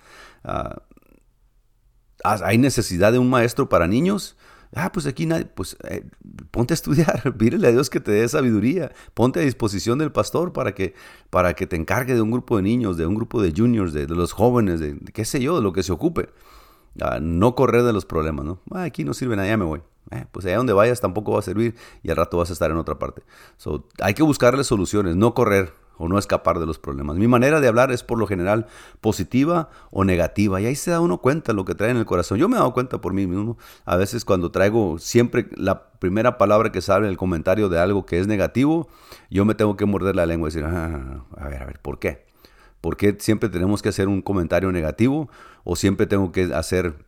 [0.43, 0.81] Ah,
[2.23, 4.35] ¿Hay necesidad de un maestro para niños?
[4.75, 6.03] Ah, pues aquí nadie, pues eh,
[6.51, 10.51] ponte a estudiar, pídele a Dios que te dé sabiduría, ponte a disposición del pastor
[10.51, 10.93] para que,
[11.29, 14.05] para que te encargue de un grupo de niños, de un grupo de juniors, de,
[14.07, 16.29] los jóvenes, de, qué sé yo, de lo que se ocupe.
[17.01, 18.59] Ah, no correr de los problemas, ¿no?
[18.71, 19.81] Ah, aquí no sirve nada, ya me voy.
[20.11, 22.69] Eh, pues allá donde vayas tampoco va a servir y al rato vas a estar
[22.69, 23.23] en otra parte.
[23.57, 27.17] So, hay que buscarle soluciones, no correr o no escapar de los problemas.
[27.17, 28.67] Mi manera de hablar es por lo general
[29.01, 32.37] positiva o negativa y ahí se da uno cuenta lo que trae en el corazón.
[32.37, 33.57] Yo me he dado cuenta por mí mismo.
[33.85, 38.05] A veces cuando traigo siempre la primera palabra que sale en el comentario de algo
[38.05, 38.87] que es negativo,
[39.29, 41.99] yo me tengo que morder la lengua y decir, ah, a ver, a ver, ¿por
[41.99, 42.25] qué?
[42.81, 45.29] ¿Por qué siempre tenemos que hacer un comentario negativo
[45.63, 47.05] o siempre tengo que hacer,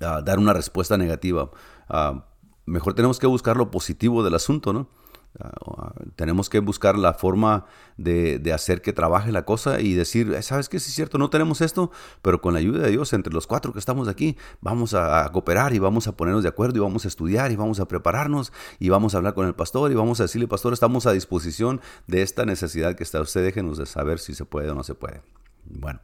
[0.00, 1.50] ah, dar una respuesta negativa?
[1.88, 2.26] Ah,
[2.66, 4.88] mejor tenemos que buscar lo positivo del asunto, ¿no?
[5.38, 7.66] Ah, tenemos que buscar la forma
[7.96, 10.80] de, hacer que trabaje la cosa y decir, eh, ¿sabes qué?
[10.80, 13.72] Sí es cierto, no tenemos esto, pero con la ayuda de Dios, entre los cuatro
[13.72, 17.08] que estamos aquí, vamos a, cooperar y vamos a ponernos de acuerdo y vamos a
[17.08, 20.24] estudiar y vamos a prepararnos y vamos a hablar con el pastor y vamos a
[20.24, 24.34] decirle, pastor, estamos a disposición de esta necesidad que está usted, déjenos de saber si
[24.34, 25.22] se puede o no se puede.
[25.64, 26.00] Bueno,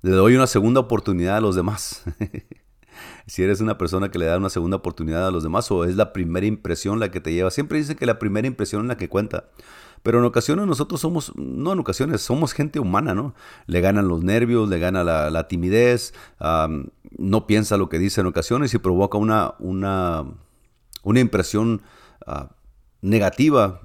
[0.00, 2.02] le doy una segunda oportunidad a los demás.
[3.26, 5.96] si eres una persona que le da una segunda oportunidad a los demás o es
[5.96, 7.50] la primera impresión la que te lleva.
[7.50, 9.44] Siempre dicen que la primera impresión es la que cuenta.
[10.02, 13.34] Pero en ocasiones nosotros somos, no en ocasiones, somos gente humana, ¿no?
[13.66, 16.12] Le ganan los nervios, le gana la, timidez,
[17.16, 20.24] no piensa lo que dice en ocasiones y provoca una, una,
[21.04, 21.82] una impresión
[22.26, 22.50] ah,
[23.00, 23.80] negativa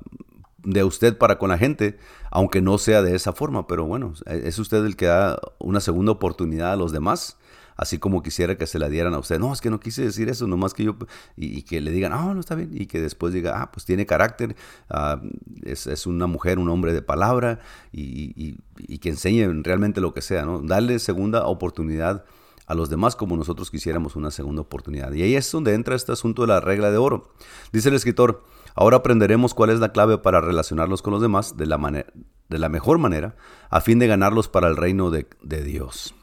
[0.64, 2.00] de usted para con la gente,
[2.32, 3.68] aunque no sea de esa forma.
[3.68, 7.38] Pero bueno, es usted el que da una segunda oportunidad a los demás
[7.78, 9.40] así como quisiera que se la dieran a usted.
[9.40, 10.98] No, es que no quise decir eso, nomás que yo,
[11.36, 14.06] y, que le digan, ah, no, está bien, y que después diga, ah, pues tiene
[14.06, 14.56] carácter,
[14.90, 15.22] ah,
[15.64, 17.60] es, una mujer, un hombre de palabra,
[17.92, 18.58] y,
[19.00, 20.60] que enseñe realmente lo que sea, ¿no?
[20.60, 22.26] Darle segunda oportunidad
[22.66, 25.14] a los demás como nosotros quisiéramos una segunda oportunidad.
[25.14, 27.30] Y ahí es donde entra este asunto de la regla de oro.
[27.72, 28.44] Dice el escritor,
[28.76, 32.70] ahora aprenderemos cuál es la clave para relacionarlos con los demás de la, de la
[32.70, 33.38] mejor manera,
[33.70, 36.17] a fin de ganarlos para el reino de Dios.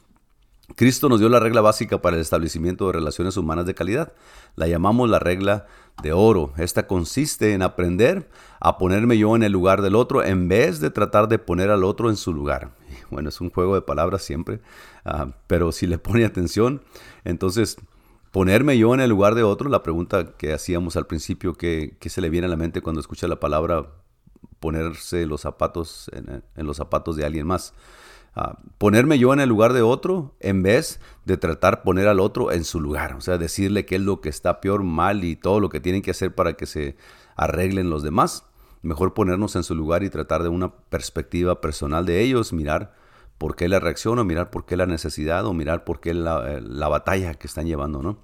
[0.77, 4.13] Cristo nos dio la regla básica para el establecimiento de relaciones humanas de calidad.
[4.57, 5.67] La llamamos la regla
[6.03, 6.53] de oro.
[6.57, 10.91] Esta consiste en aprender a ponerme yo en el lugar del otro en vez de
[10.91, 12.73] tratar de poner al otro en su lugar.
[13.11, 14.61] Bueno, es un juego de palabras siempre,
[15.05, 16.83] ah, pero si le pone atención,
[17.25, 17.77] entonces
[18.33, 22.21] ponerme yo en el lugar de otro, la pregunta que hacíamos al principio, ¿qué, se
[22.21, 23.87] le viene a la mente cuando escucha la palabra
[24.59, 27.75] ponerse los zapatos en los zapatos de alguien más?
[28.79, 32.65] Ponerme yo en el lugar de otro en vez de tratar poner al otro en
[32.65, 33.15] su lugar.
[33.15, 36.03] O sea, decirle qué es lo que está peor, mal y todo lo que tienen
[36.03, 36.97] que hacer para que se
[37.37, 38.45] arreglen los demás.
[38.83, 42.95] Mejor ponernos en su lugar y tratar de una perspectiva personal de ellos, mirar
[43.39, 46.61] por qué la reacción o mirar por qué la necesidad o mirar por qué la,
[46.61, 48.19] la batalla que están llevando, ¿no?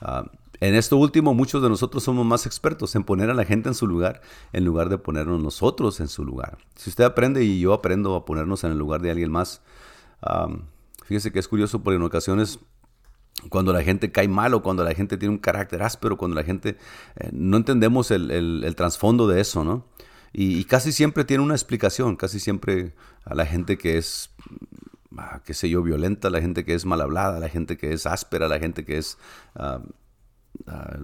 [0.00, 0.24] Ah,
[0.60, 3.74] en esto último, muchos de nosotros somos más expertos en poner a la gente en
[3.74, 4.20] su lugar
[4.52, 6.58] en lugar de ponernos nosotros en su lugar.
[6.76, 9.62] Si usted aprende y yo aprendo a ponernos en el lugar de alguien más,
[11.04, 12.58] fíjese que es curioso porque en ocasiones
[13.48, 16.42] cuando la gente cae mal o cuando la gente tiene un carácter áspero, cuando la
[16.42, 16.76] gente
[17.16, 19.86] eh, no entendemos el, trasfondo de eso, ¿no?
[20.32, 24.30] Y, casi siempre tiene una explicación, casi siempre a la gente que es,
[25.16, 28.04] ah, qué sé yo, violenta, la gente que es mal hablada, la gente que es
[28.04, 29.16] áspera, la gente que es
[30.66, 30.98] Ah,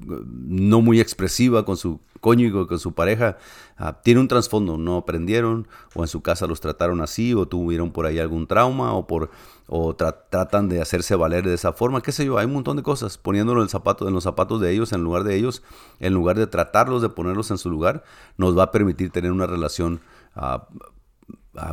[0.00, 3.38] no muy expresiva con su cónyuge, con su pareja,
[3.76, 7.92] ah, tiene un trasfondo, no aprendieron o en su casa los trataron así o tuvieron
[7.92, 9.30] por ahí algún trauma o, por,
[9.66, 12.82] o tratan de hacerse valer de esa forma, qué sé yo, hay un montón de
[12.82, 15.62] cosas, poniéndolo en, el zapato, en los zapatos de ellos, en lugar de ellos,
[16.00, 18.04] en lugar de tratarlos, de ponerlos en su lugar,
[18.36, 20.00] nos va a permitir tener una relación
[20.34, 20.66] ah,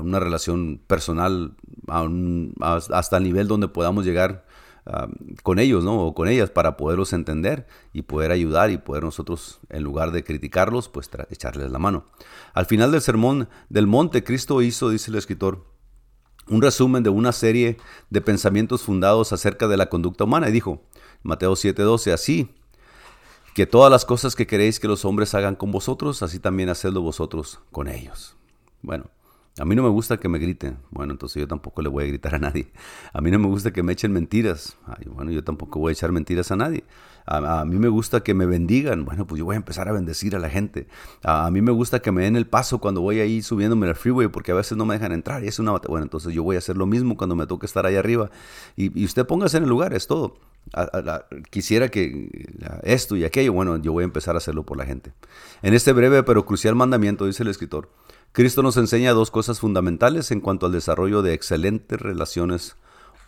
[0.01, 1.53] una relación personal
[2.57, 4.45] hasta el nivel donde podamos llegar
[5.41, 6.00] con ellos, ¿no?
[6.00, 10.24] O con ellas para poderlos entender y poder ayudar y poder nosotros, en lugar de
[10.24, 12.06] criticarlos, pues echarles la mano.
[12.54, 15.65] Al final del sermón del monte, Cristo hizo, dice el escritor,
[16.48, 17.78] un resumen de una serie
[18.12, 20.84] de pensamientos fundados acerca de la conducta humana y dijo,
[21.24, 22.56] Mateo 7:12, así
[23.56, 27.02] que todas las cosas que queréis que los hombres hagan con vosotros, así también hacedlo
[27.02, 28.36] vosotros con ellos.
[28.82, 29.06] Bueno,
[29.57, 30.77] a mí no me gusta que me griten.
[30.91, 32.67] Bueno, entonces yo tampoco le voy a gritar a nadie.
[33.13, 34.77] A mí no me gusta que me echen mentiras.
[35.07, 36.83] bueno, yo tampoco voy a echar mentiras a nadie.
[37.25, 39.05] A, mí me gusta que me bendigan.
[39.05, 40.87] Bueno, pues yo voy a empezar a bendecir a la gente.
[41.23, 44.27] A, mí me gusta que me den el paso cuando voy ahí subiéndome al freeway
[44.27, 46.59] porque a veces no me dejan entrar y es una Bueno, entonces yo voy a
[46.59, 48.29] hacer lo mismo cuando me toque estar ahí arriba.
[48.75, 50.35] Y, y usted póngase en el lugar, es todo.
[51.49, 52.29] quisiera que
[52.83, 55.13] esto y aquello, bueno, yo voy a empezar a hacerlo por la gente.
[55.61, 57.89] En este breve pero crucial mandamiento, dice el escritor,
[58.36, 62.76] Cristo nos enseña dos cosas fundamentales en cuanto al desarrollo de excelentes relaciones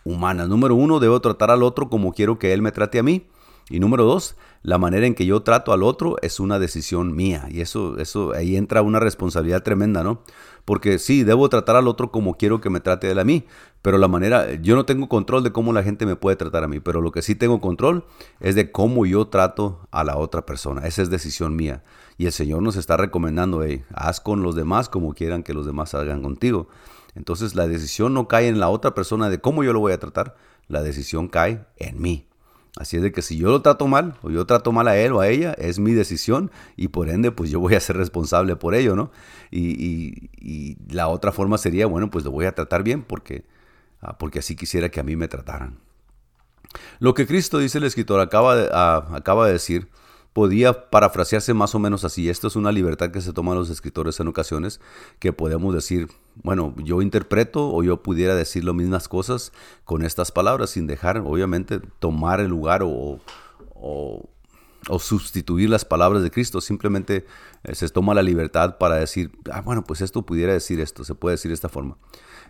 [0.04, 0.50] humanas.
[0.50, 3.26] Número uno, debo tratar al otro como quiero que él me trate a mí.
[3.70, 7.46] Y número dos, la manera en que yo trato al otro es una decisión mía.
[7.50, 10.22] Y eso, eso, ahí entra una responsabilidad tremenda, ¿no?
[10.64, 13.44] Porque sí, debo tratar al otro como quiero que me trate él a mí.
[13.82, 16.68] Pero la manera, yo no tengo control de cómo la gente me puede tratar a
[16.68, 16.80] mí.
[16.80, 18.04] Pero lo que sí tengo control
[18.40, 20.86] es de cómo yo trato a la otra persona.
[20.86, 21.84] Esa es decisión mía.
[22.16, 25.66] Y el Señor nos está recomendando, hey, haz con los demás como quieran que los
[25.66, 26.68] demás hagan contigo.
[27.14, 29.98] Entonces la decisión no cae en la otra persona de cómo yo lo voy a
[29.98, 30.36] tratar,
[30.68, 32.27] la decisión cae en mí.
[32.78, 35.12] Así es de que si yo lo trato mal o yo trato mal a él
[35.12, 38.54] o a ella, es mi decisión y por ende pues yo voy a ser responsable
[38.54, 39.10] por ello, ¿no?
[39.50, 40.30] Y,
[40.88, 43.44] la otra forma sería, bueno, pues lo voy a tratar bien porque,
[44.00, 45.80] ah, porque así quisiera que a mí me trataran.
[47.00, 49.88] Lo que Cristo, dice el escritor, acaba ah, acaba de decir,
[50.32, 52.30] podía parafrasearse más o menos así.
[52.30, 54.80] Esto es una libertad que se toman los escritores en ocasiones,
[55.18, 56.08] que podemos decir,
[56.42, 59.52] bueno, yo interpreto o yo pudiera decir las mismas cosas
[59.84, 63.18] con estas palabras, sin dejar, obviamente, tomar el lugar o,
[63.74, 64.28] o,
[64.98, 66.60] sustituir las palabras de Cristo.
[66.60, 67.26] Simplemente
[67.64, 71.14] eh, se toma la libertad para decir, ah, bueno, pues esto pudiera decir esto, se
[71.14, 71.96] puede decir de esta forma.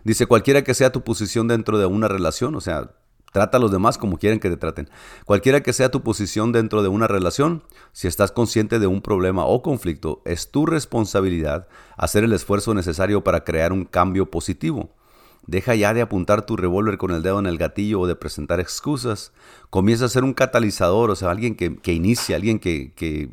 [0.03, 2.91] Dice, cualquiera que sea tu posición dentro de una relación, o sea,
[3.31, 4.89] Trata a los demás como quieren que te traten.
[5.25, 9.45] Cualquiera que sea tu posición dentro de una relación, si estás consciente de un problema
[9.45, 14.89] o conflicto, es tu responsabilidad hacer el esfuerzo necesario para crear un cambio positivo.
[15.45, 18.59] Deja ya de apuntar tu revólver con el dedo en el gatillo o de presentar
[18.59, 19.31] excusas.
[19.69, 23.29] Comienza a ser un catalizador, o sea, alguien que, que inicia, alguien que, que,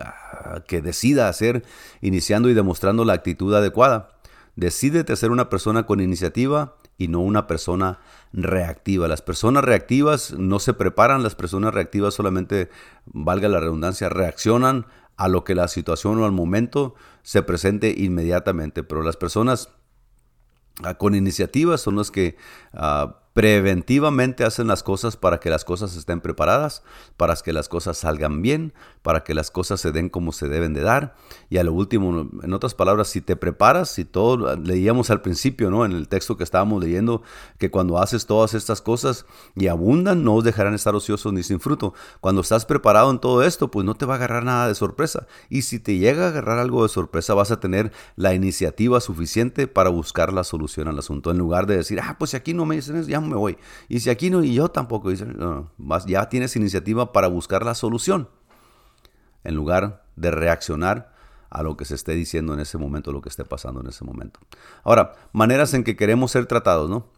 [0.00, 1.64] ah, que decida hacer,
[2.00, 4.08] iniciando y demostrando la actitud adecuada.
[4.56, 7.98] Decídete ser una persona con iniciativa y no una persona
[8.34, 9.08] reactiva.
[9.08, 12.68] Las personas reactivas no se preparan, las personas reactivas solamente,
[13.06, 14.84] valga la redundancia, reaccionan
[15.16, 18.82] a lo que la situación o al momento se presente inmediatamente.
[18.82, 19.70] Pero las personas
[20.84, 22.36] ah, con iniciativas son las que
[22.74, 26.82] ah, preventivamente hacen las cosas para que las cosas estén preparadas,
[27.16, 30.74] para que las cosas salgan bien, para que las cosas se den como se deben
[30.74, 31.16] de dar.
[31.48, 35.70] Y a lo último, en otras palabras, si te preparas, si todo, leíamos al principio,
[35.70, 35.86] ¿no?
[35.86, 37.22] En el texto que estábamos leyendo,
[37.56, 39.24] que cuando haces todas estas cosas
[39.56, 41.94] y abundan, no os dejarán estar ociosos ni sin fruto.
[42.20, 45.26] Cuando estás preparado en todo esto, pues no te va a agarrar nada de sorpresa.
[45.48, 49.66] Y si te llega a agarrar algo de sorpresa, vas a tener la iniciativa suficiente
[49.66, 51.30] para buscar la solución al asunto.
[51.30, 53.56] En lugar de decir, ah, pues aquí no me dicen eso, ya me voy.
[53.88, 58.28] Y si aquí no, y yo tampoco, ya tienes iniciativa para buscar la solución,
[59.44, 61.12] en lugar de reaccionar
[61.50, 64.04] a lo que se esté diciendo en ese momento, lo que esté pasando en ese
[64.04, 64.40] momento.
[64.84, 67.08] Ahora, maneras en que queremos ser tratados, ¿no?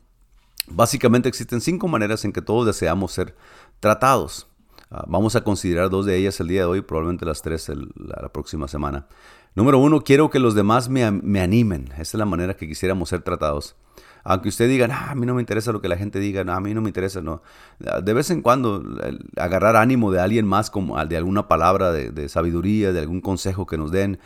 [0.69, 3.37] Básicamente existen cinco maneras en que todos deseamos ser
[3.81, 4.47] tratados.
[4.91, 8.29] Ah, vamos a considerar dos de ellas el día de hoy, probablemente las tres la,
[8.29, 9.07] próxima semana.
[9.55, 11.89] Número uno, quiero que los demás me, me animen.
[11.93, 13.77] Esa es la manera que quisiéramos ser tratados.
[14.25, 16.75] Aunque usted diga, a mí no me interesa lo que la gente diga, a mí
[16.75, 17.43] no me interesa, no.
[18.03, 18.83] De vez en cuando
[19.37, 23.77] agarrar ánimo de alguien más, como de alguna palabra de, sabiduría, de algún consejo que
[23.77, 24.19] nos den,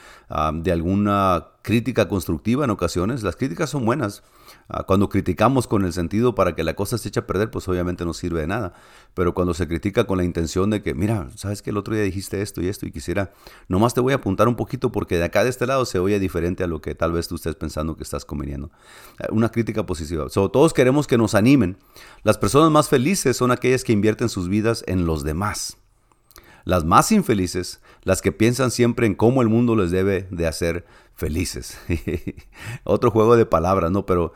[0.54, 3.24] de alguna crítica constructiva en ocasiones.
[3.24, 4.22] Las críticas son buenas.
[4.68, 7.66] Ah, cuando criticamos con el sentido para que la cosa se eche a perder, pues
[7.66, 8.74] obviamente no sirve de nada.
[9.14, 12.04] Pero cuando se critica con la intención de que, mira, sabes que el otro día
[12.04, 13.32] dijiste esto y esto y quisiera,
[13.66, 16.20] nomás te voy a apuntar un poquito porque de acá de este lado se oye
[16.20, 18.70] diferente a lo que tal vez tú estés pensando que estás conveniendo.
[19.18, 20.28] Ah, una crítica positiva.
[20.28, 21.78] todos queremos que nos animen.
[22.22, 25.78] Las personas más felices son aquellas que invierten sus vidas en los demás.
[26.66, 30.84] Las más infelices, las que piensan siempre en cómo el mundo les debe de hacer
[31.14, 31.78] felices.
[32.84, 34.04] Otro juego de palabras, ¿no?
[34.04, 34.32] Pero,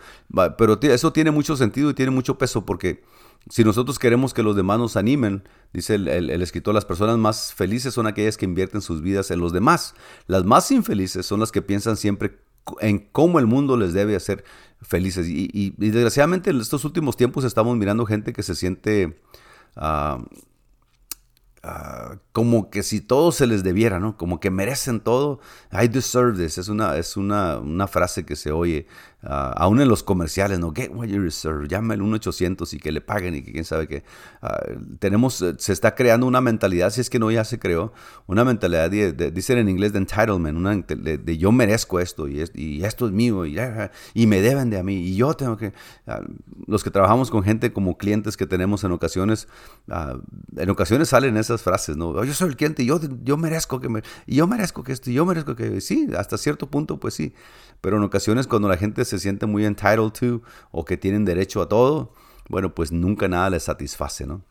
[0.57, 3.03] pero eso tiene mucho sentido y tiene mucho peso porque
[3.49, 7.95] si nosotros queremos que los demás nos animen, dice el, escritor, las personas más felices
[7.95, 9.97] son aquellas que invierten sus vidas en los demás.
[10.29, 12.38] Las más infelices son las que piensan siempre
[12.79, 14.45] en cómo el mundo les debe hacer
[14.83, 15.27] felices.
[15.29, 19.21] Y, desgraciadamente en estos últimos tiempos estamos mirando gente que se siente...
[19.75, 20.23] Ah,
[21.62, 24.16] Ah, como que si todo se les debiera, ¿no?
[24.16, 25.40] Como que merecen todo.
[25.73, 26.59] I deserve this.
[26.59, 28.87] Es una, es una, una frase que se oye
[29.23, 30.73] Ah, aún en los comerciales, ¿no?
[30.75, 33.87] Get what you deserve, llama el 1-800 y que le paguen y que quién sabe
[33.87, 34.03] qué.
[34.40, 34.59] Ah,
[34.99, 37.93] tenemos, eh, se está creando una mentalidad, si es que no ya se creó,
[38.27, 43.07] una mentalidad, dicen en inglés de entitlement, una, de, yo merezco esto y, y esto
[43.07, 43.59] es mío y,
[44.14, 45.75] y, me deben de a mí y yo tengo que...
[46.07, 46.23] Ah,
[46.66, 49.49] los que trabajamos con gente como clientes que tenemos en ocasiones,
[50.57, 52.12] en ocasiones salen esas frases, ¿no?
[52.31, 54.03] Yo soy el cliente yo, yo merezco que me...
[54.29, 55.81] Yo merezco que esto yo merezco que...
[55.81, 57.35] Sí, hasta cierto punto, pues sí.
[57.81, 61.61] Pero en ocasiones cuando la gente se siente muy entitled to o que tienen derecho
[61.61, 62.14] a todo,
[62.49, 64.45] bueno, pues nunca nada les satisface, ¿no?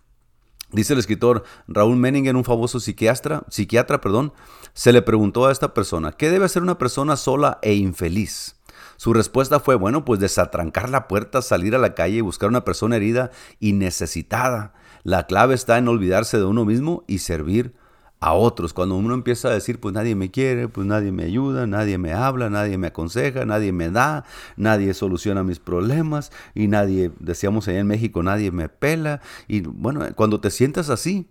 [0.73, 4.33] Dice el escritor Raúl Menninger, un famoso psiquiatra, psiquiatra, perdón,
[4.73, 8.57] se le preguntó a esta persona, ¿qué debe hacer una persona sola e infeliz?
[8.97, 12.65] Su respuesta fue, bueno, pues desatrancar la puerta, salir a la calle y buscar una
[12.65, 14.73] persona herida y necesitada.
[15.03, 17.73] La clave está en olvidarse de uno mismo y servir
[18.19, 18.73] a otros.
[18.73, 22.13] Cuando uno empieza a decir, pues nadie me quiere, pues nadie me ayuda, nadie me
[22.13, 24.25] habla, nadie me aconseja, nadie me da,
[24.57, 29.21] nadie soluciona mis problemas y nadie, decíamos allá en México, nadie me pela.
[29.47, 31.27] Y bueno, cuando te sientas así,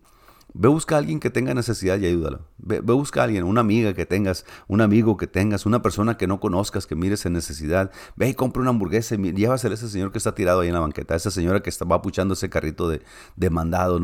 [0.54, 2.40] Ve busca a alguien que tenga necesidad y ayúdalo.
[2.56, 6.26] Ve, busca a alguien, una amiga que tengas, un amigo que tengas, una persona que
[6.26, 7.90] no conozcas, que mires en necesidad.
[8.16, 10.74] Ve y compra una hamburguesa y llévasela a ese señor que está tirado ahí en
[10.74, 13.02] la banqueta, a esa señora que está, va puchando ese carrito de,
[13.36, 14.00] de mandado.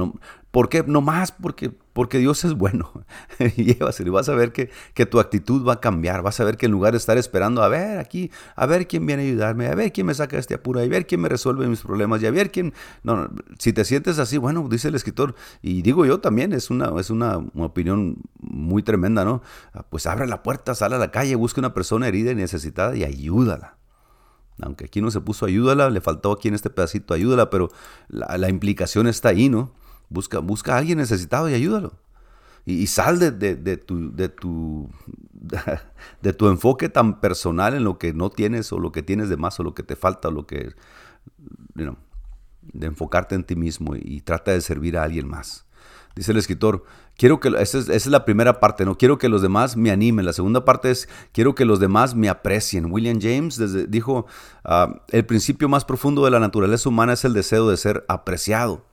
[0.54, 0.84] ¿Por qué?
[0.86, 2.92] No más porque, porque Dios es bueno.
[3.56, 6.22] Y vas a ver que, que, tu actitud va a cambiar.
[6.22, 9.04] Vas a ver que en lugar de estar esperando a ver aquí, a ver quién
[9.04, 11.29] viene a ayudarme, a ver quién me saca de este apuro, a ver quién me
[11.29, 12.72] resuelve mis problemas y a ver quién...
[13.02, 16.70] No, no, si te sientes así, bueno, dice el escritor, y digo yo también, es
[16.70, 19.42] una, es una, opinión muy tremenda, ¿no?
[19.72, 22.94] Ah, pues abre la puerta, sale a la calle, busca una persona herida y necesitada
[22.94, 23.79] y ayúdala.
[24.62, 27.70] Aunque aquí no se puso ayúdala, le faltó aquí en este pedacito ayúdala, pero
[28.06, 29.72] la, la implicación está ahí, ¿no?
[30.09, 31.94] Busca, busca a alguien necesitado y ayúdalo.
[32.67, 33.31] Y, sal de,
[33.77, 34.88] tu, de, tu,
[36.23, 39.37] de tu enfoque tan personal en lo que no tienes o lo que tienes de
[39.37, 40.73] más o lo que te falta o lo que...
[41.75, 45.67] de enfocarte en ti mismo y trata de servir a alguien más.
[46.17, 46.85] Dice el escritor,
[47.19, 50.25] quiero que, esa es, la primera parte, no quiero que los demás me animen.
[50.25, 52.90] La segunda parte es, quiero que los demás me aprecien.
[52.90, 54.27] William James dijo,
[54.65, 58.85] ah, el principio más profundo de la naturaleza humana es el deseo de ser apreciado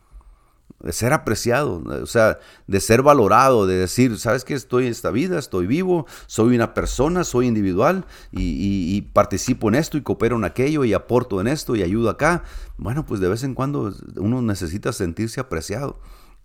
[0.83, 5.11] de ser apreciado, o sea, de ser valorado, de decir, sabes que estoy en esta
[5.11, 10.37] vida, estoy vivo, soy una persona, soy individual y, y, participo en esto y coopero
[10.37, 12.43] en aquello y aporto en esto y ayudo acá.
[12.77, 15.99] Bueno, pues de vez en cuando uno necesita sentirse apreciado.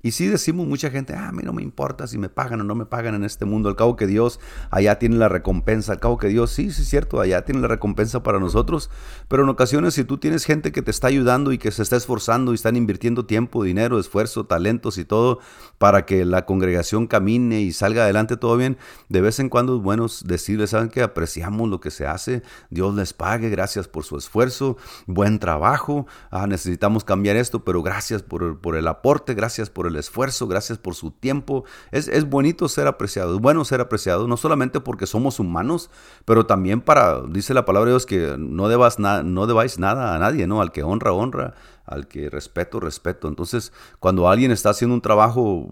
[0.07, 2.64] Y sí decimos mucha gente, ah, a mí no me importa si me pagan o
[2.64, 4.38] no me pagan en este mundo, al cabo que Dios
[4.70, 7.66] allá tiene la recompensa, al cabo que Dios, sí, sí es cierto, allá tiene la
[7.66, 8.88] recompensa para nosotros,
[9.26, 11.96] pero en ocasiones si tú tienes gente que te está ayudando y que se está
[11.96, 15.40] esforzando y están invirtiendo tiempo, dinero, esfuerzo, talentos y todo
[15.79, 19.83] para que la congregación camine y salga adelante todo bien, de vez en cuando es
[19.83, 24.16] bueno decirles, saben que apreciamos lo que se hace, Dios les pague, gracias por su
[24.16, 29.87] esfuerzo, buen trabajo, ah, necesitamos cambiar esto, pero gracias por, por el aporte, gracias por
[29.87, 31.64] el esfuerzo, gracias por su tiempo.
[31.91, 35.91] Es, es bonito ser apreciado, es bueno ser apreciado, no solamente porque somos humanos,
[36.24, 40.18] pero también para, dice la palabra de Dios, que no, debas no debáis nada a
[40.18, 40.61] nadie, ¿no?
[40.61, 41.55] Al que honra, honra,
[41.87, 43.28] al que respeto, respeto.
[43.28, 45.68] Entonces, cuando alguien está haciendo un trabajo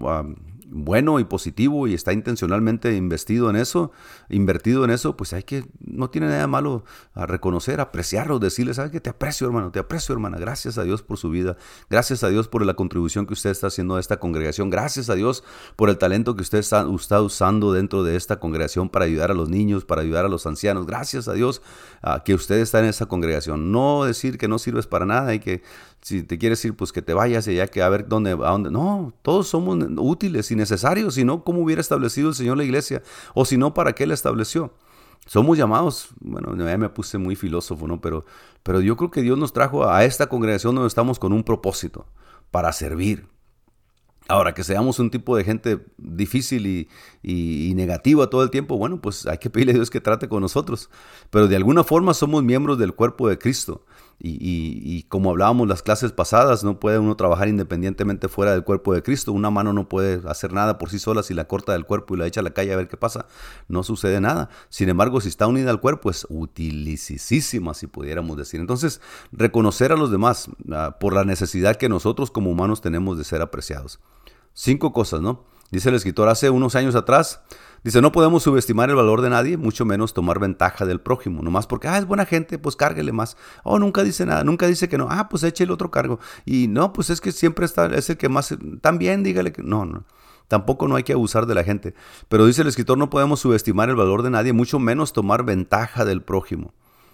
[0.75, 3.93] bueno y positivo y está intencionalmente investido en eso,
[4.29, 6.85] invertido en eso, pues hay que, no tiene nada malo
[7.15, 11.03] a reconocer, apreciarlo, decirle, sabes que te aprecio hermano, te aprecio hermana, gracias a Dios
[11.03, 11.57] por su vida,
[11.89, 15.15] gracias a Dios por la contribución que usted está haciendo a esta congregación, gracias a
[15.15, 15.45] Dios
[15.77, 16.85] por el talento que usted está,
[17.21, 20.87] usando dentro de esta congregación para ayudar a los niños, para ayudar a los ancianos,
[20.87, 21.62] gracias a Dios
[22.25, 25.62] que usted está en esa congregación, no decir que no sirves para nada y que
[26.05, 28.51] si te quieres ir, pues que te vayas y ya que a ver dónde, a
[28.51, 28.71] dónde.
[28.71, 33.03] No, todos somos útiles y necesarios, si no, ¿cómo hubiera establecido el Señor la iglesia?
[33.33, 34.75] O si no, ¿para qué la estableció?
[35.25, 38.03] Somos llamados, bueno, ya me puse muy filósofo, ¿no?
[38.03, 38.27] Pero,
[38.63, 42.07] pero yo creo que Dios nos trajo a esta congregación donde estamos con un propósito,
[42.51, 43.27] para servir.
[44.29, 46.89] Ahora, que seamos un tipo de gente difícil y,
[47.23, 50.43] y, negativa todo el tiempo, bueno, pues hay que pedirle a Dios que trate con
[50.43, 50.91] nosotros.
[51.31, 53.87] Pero de alguna forma somos miembros del cuerpo de Cristo.
[54.19, 59.03] Y, como hablábamos las clases pasadas, no puede uno trabajar independientemente fuera del cuerpo de
[59.03, 59.33] Cristo.
[59.33, 62.19] Una mano no puede hacer nada por sí sola si la corta del cuerpo y
[62.19, 63.27] la echa a la calle a ver qué pasa.
[63.69, 64.49] No sucede nada.
[64.69, 68.61] Sin embargo, si está unida al cuerpo es utilicísima, si pudiéramos decir.
[68.61, 69.01] Entonces,
[69.33, 73.43] reconocer a los demás ah, por la necesidad que nosotros como humanos tenemos de ser
[73.43, 74.01] apreciados.
[74.53, 75.45] Cinco cosas, ¿no?
[75.71, 77.41] Dice el escritor, hace unos años atrás,
[77.85, 81.43] Dice, no podemos subestimar el valor de nadie, mucho menos tomar ventaja del prójimo.
[81.43, 83.37] Nomás porque, ah, es buena gente, pues cárguele más.
[83.62, 85.09] Oh, nunca dice nada, nunca dice que no.
[85.11, 86.18] Ah, pues eche el otro cargo.
[86.47, 89.85] Y no, pues es que siempre está, es el que más, también dígale que no,
[89.85, 90.05] no.
[90.49, 91.95] Tampoco no hay que abusar de la gente.
[92.30, 96.07] Pero dice el escritor, no podemos subestimar el valor de nadie, mucho menos tomar ventaja
[96.07, 96.72] del prójimo.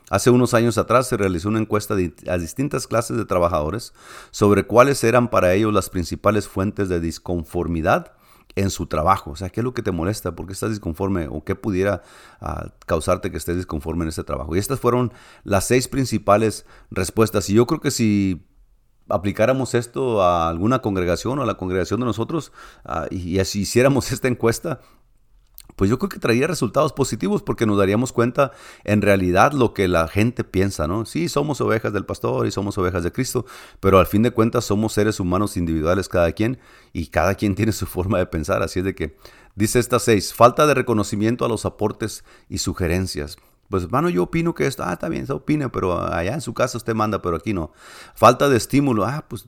[0.09, 1.95] Hace unos años atrás se realizó una encuesta
[2.29, 3.93] a distintas clases de trabajadores
[4.31, 8.13] sobre cuáles eran para ellos las principales fuentes de disconformidad
[8.61, 9.31] en su trabajo.
[9.31, 10.35] O sea, ¿qué es lo que te molesta?
[10.37, 11.29] ¿Por qué estás disconforme?
[11.29, 12.03] ¿O qué pudiera
[12.41, 14.55] ah, causarte que estés disconforme en este trabajo?
[14.55, 15.13] Y estas fueron
[15.45, 17.49] las seis principales respuestas.
[17.51, 18.47] Y yo creo que si
[19.09, 22.53] aplicáramos esto a alguna congregación o a la congregación de nosotros
[22.85, 24.81] ah, y, así hiciéramos esta encuesta,
[25.77, 28.53] pues yo creo que traería resultados positivos porque nos daríamos cuenta
[28.85, 31.07] en realidad lo que la gente piensa, ¿no?
[31.07, 33.47] Sí, somos ovejas del pastor y somos ovejas de Cristo,
[33.81, 36.59] pero al fin de cuentas somos seres humanos individuales cada quien
[36.93, 39.17] y cada quien tiene su forma de pensar, así es de que
[39.55, 43.37] dice estas seis, falta de reconocimiento a los aportes y sugerencias.
[43.69, 46.55] Pues hermano, yo opino que esto, ah, está bien, se opina, pero allá en su
[46.55, 47.73] casa usted manda, pero aquí no.
[48.17, 49.45] Falta de estímulo, ah, pues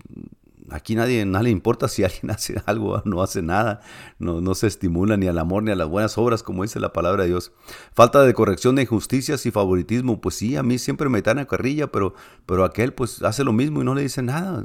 [0.72, 3.80] Aquí nadie, nadie le importa si alguien hace algo o no hace nada.
[4.18, 6.92] No, no se estimula ni al amor ni a las buenas obras, como dice la
[6.92, 7.52] palabra de Dios.
[7.92, 10.20] Falta de corrección de injusticias y favoritismo.
[10.20, 12.14] Pues sí, a mí siempre me dan a carrilla, pero,
[12.46, 14.62] pero aquel pues hace lo mismo y no le dice nada.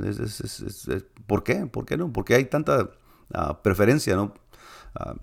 [1.27, 1.67] ¿Por qué?
[1.67, 2.11] ¿Por qué no?
[2.11, 2.89] Porque hay tanta
[3.33, 4.33] ah, preferencia, ¿no?
[4.95, 5.15] Ah,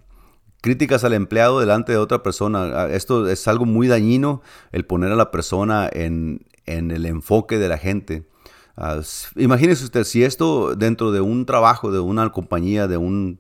[0.61, 2.85] críticas al empleado delante de otra persona.
[2.85, 7.59] Ah, esto es algo muy dañino, el poner a la persona en, en el enfoque
[7.59, 8.27] de la gente.
[8.77, 9.03] Uh,
[9.37, 13.39] imagínese usted, si esto dentro de un trabajo, de una compañía, de un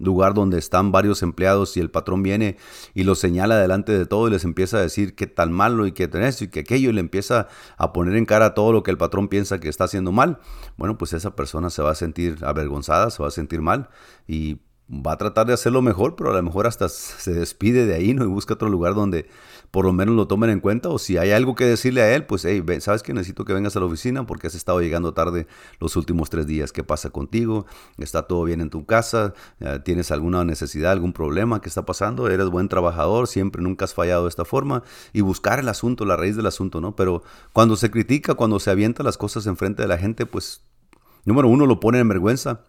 [0.00, 2.56] lugar donde están varios empleados y el patrón viene
[2.94, 5.92] y los señala delante de todo y les empieza a decir qué tal malo y
[5.92, 8.90] qué tenés y que aquello y le empieza a poner en cara todo lo que
[8.90, 10.40] el patrón piensa que está haciendo mal,
[10.76, 13.90] bueno, pues esa persona se va a sentir avergonzada, se va a sentir mal
[14.26, 14.60] y
[14.90, 18.12] va a tratar de hacerlo mejor, pero a lo mejor hasta se despide de ahí
[18.12, 18.24] ¿no?
[18.24, 19.28] y busca otro lugar donde
[19.70, 22.26] por lo menos lo tomen en cuenta o si hay algo que decirle a él,
[22.26, 25.46] pues hey, sabes que necesito que vengas a la oficina porque has estado llegando tarde
[25.78, 26.72] los últimos tres días.
[26.72, 27.66] ¿Qué pasa contigo?
[27.98, 29.32] ¿Está todo bien en tu casa?
[29.84, 32.28] ¿Tienes alguna necesidad, algún problema que está pasando?
[32.28, 33.28] ¿Eres buen trabajador?
[33.28, 34.82] Siempre, nunca has fallado de esta forma
[35.12, 36.96] y buscar el asunto, la raíz del asunto, ¿no?
[36.96, 37.22] Pero
[37.52, 40.62] cuando se critica, cuando se avienta las cosas enfrente de la gente, pues
[41.24, 42.62] Número uno, lo ponen en vergüenza.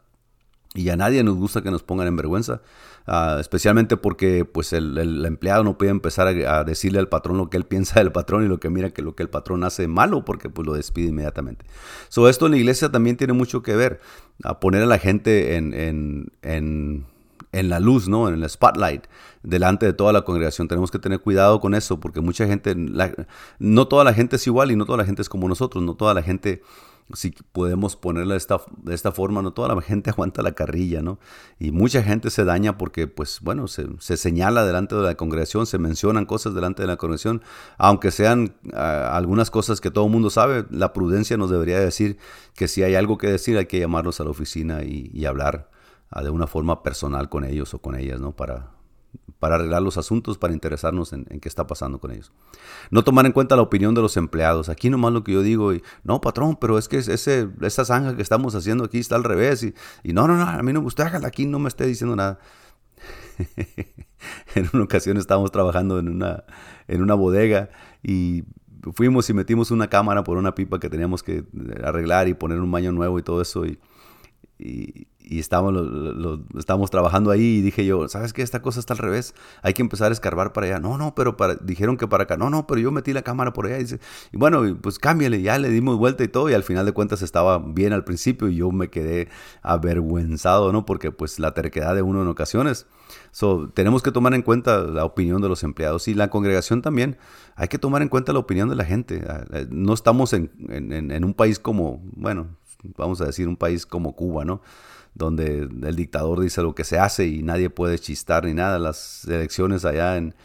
[0.73, 2.61] Y a nadie nos gusta que nos pongan en vergüenza,
[3.05, 7.57] ah, especialmente porque pues el, empleado no puede empezar a, decirle al patrón lo que
[7.57, 10.23] él piensa del patrón y lo que mira que lo que el patrón hace malo
[10.23, 11.65] porque pues lo despide inmediatamente.
[12.07, 13.99] So, esto en la iglesia también tiene mucho que ver,
[14.43, 17.05] a poner a la gente en, en, en,
[17.51, 18.29] en la luz, ¿no?
[18.29, 19.07] en el spotlight,
[19.43, 20.69] delante de toda la congregación.
[20.69, 22.75] Tenemos que tener cuidado con eso porque mucha gente,
[23.59, 25.95] no toda la gente es igual y no toda la gente es como nosotros, no
[25.95, 26.61] toda la gente
[27.15, 31.01] si podemos ponerla de esta, de esta forma, no toda la gente aguanta la carrilla,
[31.01, 31.19] ¿no?
[31.59, 33.87] Y mucha gente se daña porque, pues, bueno, se,
[34.17, 37.41] señala delante de la congregación, se mencionan cosas delante de la congregación,
[37.77, 42.17] aunque sean ah, algunas cosas que todo el mundo sabe, la prudencia nos debería decir
[42.55, 45.69] que si hay algo que decir hay que llamarlos a la oficina y, hablar
[46.09, 48.35] ah, de una forma personal con ellos o con ellas, ¿no?
[48.35, 48.71] Para,
[49.41, 52.31] para arreglar los asuntos, para interesarnos en, qué está pasando con ellos.
[52.91, 54.69] No tomar en cuenta la opinión de los empleados.
[54.69, 58.15] Aquí nomás lo que yo digo, y, no, patrón, pero es que ese, esa zanja
[58.15, 59.63] que estamos haciendo aquí está al revés.
[59.63, 59.73] Y,
[60.03, 62.15] y no, no, no, a mí no me gusta, hágala aquí, no me esté diciendo
[62.15, 62.37] nada.
[64.55, 66.43] en una ocasión estábamos trabajando en una,
[66.87, 67.71] en una bodega
[68.03, 68.43] y
[68.93, 71.45] fuimos y metimos una cámara por una pipa que teníamos que
[71.83, 73.65] arreglar y poner un baño nuevo y todo eso.
[73.65, 73.79] Y,
[74.59, 78.41] y, y estábamos, lo, trabajando ahí y dije yo, ¿sabes qué?
[78.41, 80.79] Esta cosa está al revés, hay que empezar a escarbar para allá.
[80.79, 82.35] No, no, pero para, dijeron que para acá.
[82.35, 83.77] No, no, pero yo metí la cámara por allá.
[83.77, 83.99] Y, dice,
[84.33, 87.21] y bueno, pues cámbiale, ya le dimos vuelta y todo y al final de cuentas
[87.21, 89.29] estaba bien al principio y yo me quedé
[89.61, 90.85] avergüenzado, ¿no?
[90.85, 92.85] Porque pues la terquedad de uno en ocasiones.
[93.31, 97.17] So, tenemos que tomar en cuenta la opinión de los empleados y la congregación también.
[97.55, 99.23] Hay que tomar en cuenta la opinión de la gente.
[99.29, 102.57] Ah, eh, no estamos en, en un país como, bueno,
[102.97, 104.61] vamos a decir, un país como Cuba, ¿no?
[105.13, 108.79] Donde el dictador dice lo que se hace y nadie puede chistar ni nada.
[108.79, 110.35] Las elecciones allá en,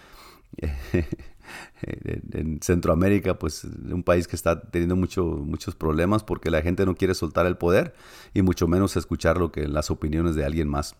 [2.33, 6.95] en Centroamérica, pues un país que está teniendo mucho, muchos problemas porque la gente no
[6.95, 7.95] quiere soltar el poder
[8.35, 10.97] y mucho menos escuchar lo que las opiniones de alguien más.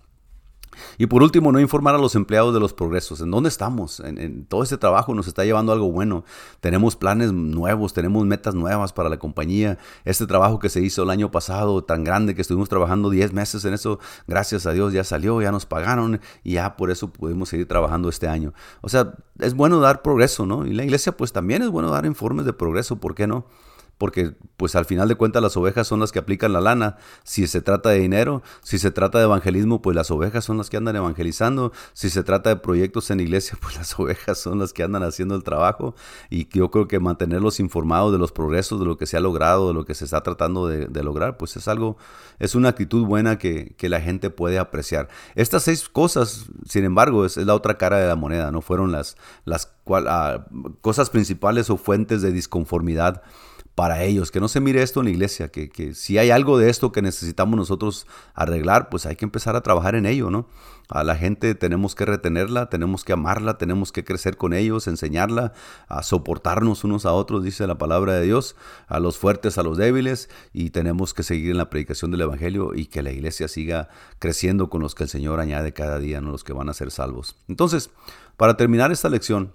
[0.99, 3.21] Y por último, no informar a los empleados de los progresos.
[3.21, 4.01] ¿En dónde estamos?
[4.01, 6.25] En, todo este trabajo nos está llevando algo bueno.
[6.61, 9.79] Tenemos planes nuevos, tenemos metas nuevas para la compañía.
[10.05, 13.65] Este trabajo que se hizo el año pasado, tan grande que estuvimos trabajando 10 meses
[13.65, 17.49] en eso, gracias a Dios ya salió, ya nos pagaron y ya por eso pudimos
[17.49, 18.53] seguir trabajando este año.
[18.81, 20.67] O sea, es bueno dar progreso, ¿no?
[20.67, 23.47] Y la iglesia pues también es bueno dar informes de progreso, ¿por qué no?
[23.99, 26.97] Porque pues al final de cuentas las ovejas son las que aplican la lana.
[27.25, 30.69] Si se trata de dinero, si se trata de evangelismo, pues las ovejas son las
[30.69, 31.73] que andan evangelizando.
[31.95, 35.35] Si se trata de proyectos en iglesia, pues las ovejas son las que andan haciendo
[35.35, 35.95] el trabajo.
[36.29, 39.69] Y yo creo que mantenerlos informados de los progresos, de lo que se ha logrado,
[39.69, 41.97] de lo que se está tratando de, lograr, pues es algo,
[42.41, 45.09] es una actitud buena que, la gente puede apreciar.
[45.37, 49.17] Estas seis cosas, sin embargo, es, la otra cara de la moneda, no fueron las,
[49.45, 49.73] las
[50.09, 50.45] ah,
[50.81, 53.23] cosas principales o fuentes de disconformidad
[53.77, 56.71] para ellos, que no se mire esto en la iglesia, que, si hay algo de
[56.71, 60.49] esto que necesitamos nosotros arreglar, pues hay que empezar a trabajar en ello, ¿no?
[60.89, 65.53] A la gente tenemos que retenerla, tenemos que amarla, tenemos que crecer con ellos, enseñarla,
[65.89, 68.57] a soportarnos unos a otros, dice la palabra de Dios,
[68.89, 72.73] a los fuertes, a los débiles, y tenemos que seguir en la predicación del Evangelio
[72.75, 76.31] y que la iglesia siga creciendo con los que el Señor añade cada día, no
[76.31, 77.37] los que van a ser salvos.
[77.47, 77.91] Entonces,
[78.39, 79.53] para terminar esta lección,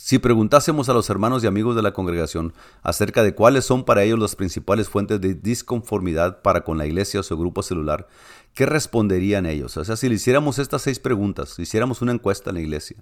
[0.00, 4.04] si preguntásemos a los hermanos y amigos de la congregación acerca de cuáles son para
[4.04, 8.06] ellos las principales fuentes de disconformidad para con la iglesia o su grupo celular,
[8.54, 9.76] ¿qué responderían ellos?
[9.76, 12.96] O sea, si le hiciéramos estas seis preguntas, si hiciéramos una encuesta en la iglesia,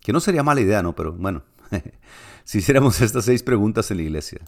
[0.00, 0.94] que no sería mala idea, ¿no?
[0.94, 1.42] Pero bueno,
[2.44, 4.40] si hiciéramos estas seis preguntas en la iglesia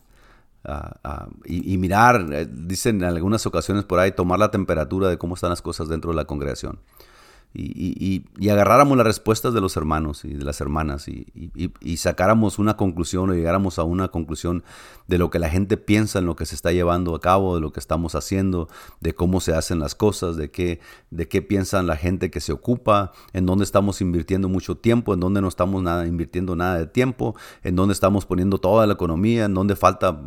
[0.65, 5.19] ah, ah, y, mirar, eh, dicen en algunas ocasiones por ahí, tomar la temperatura de
[5.19, 6.79] cómo están las cosas dentro de la congregación
[7.57, 12.77] y, y, agarráramos las respuestas de los hermanos y de las hermanas y, sacáramos una
[12.77, 14.65] conclusión o llegáramos a una conclusión
[15.07, 17.61] de lo que la gente piensa en lo que se está llevando a cabo, de
[17.61, 18.69] lo que estamos haciendo,
[19.01, 20.81] de cómo se hacen las cosas, de qué,
[21.11, 25.21] de qué piensan la gente que se ocupa, en dónde estamos invirtiendo mucho tiempo, en
[25.21, 29.45] dónde no estamos nada, invirtiendo nada de tiempo, en dónde estamos poniendo toda la economía,
[29.45, 30.21] en dónde falta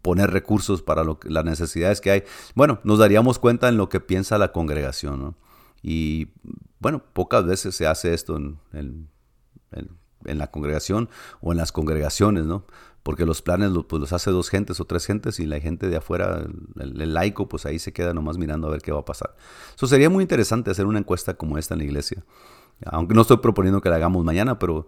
[0.00, 2.22] poner recursos para lo las necesidades que hay.
[2.54, 5.20] Bueno, nos daríamos cuenta en lo que piensa la congregación.
[5.20, 5.34] ¿no?
[5.82, 6.28] Y
[6.78, 11.08] bueno, pocas veces se hace esto en, en, la congregación
[11.40, 12.64] o en las congregaciones, ¿no?
[13.02, 15.96] Porque los planes pues, los hace dos gentes o tres gentes y la gente de
[15.96, 16.46] afuera,
[16.78, 19.34] el, laico, pues ahí se queda nomás mirando a ver qué va a pasar.
[19.74, 22.24] Eso sería muy interesante hacer una encuesta como esta en la iglesia.
[22.86, 24.86] Aunque no estoy proponiendo que la hagamos mañana, pero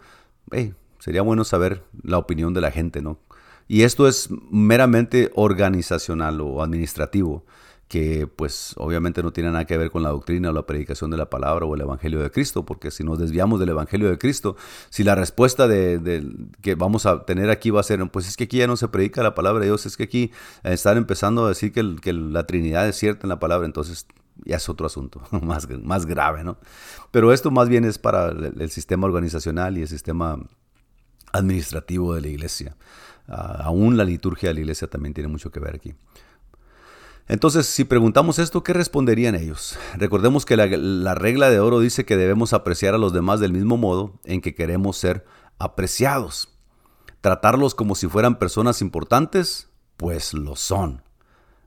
[1.00, 3.18] sería bueno saber la opinión de la gente, ¿no?
[3.66, 7.44] Y esto es meramente organizacional o administrativo
[7.88, 11.16] que pues obviamente no tiene nada que ver con la doctrina o la predicación de
[11.16, 14.56] la palabra o el Evangelio de Cristo, porque si nos desviamos del Evangelio de Cristo,
[14.90, 16.26] si la respuesta de,
[16.62, 18.88] que vamos a tener aquí va a ser, pues es que aquí ya no se
[18.88, 20.32] predica la palabra de Dios, es que aquí
[20.62, 24.06] están empezando a decir que, que la Trinidad es cierta en la palabra, entonces
[24.44, 26.58] ya es otro asunto, más, más grave, ¿no?
[27.10, 30.38] Pero esto más bien es para el, sistema organizacional y el sistema
[31.32, 32.76] administrativo de la iglesia.
[33.28, 35.94] Ah, aún la liturgia de la iglesia también tiene mucho que ver aquí.
[37.26, 39.78] Entonces, si preguntamos esto, ¿qué responderían ellos?
[39.94, 43.76] Recordemos que la, regla de oro dice que debemos apreciar a los demás del mismo
[43.76, 45.24] modo en que queremos ser
[45.58, 46.50] apreciados.
[47.22, 51.03] Tratarlos como si fueran personas importantes, pues lo son.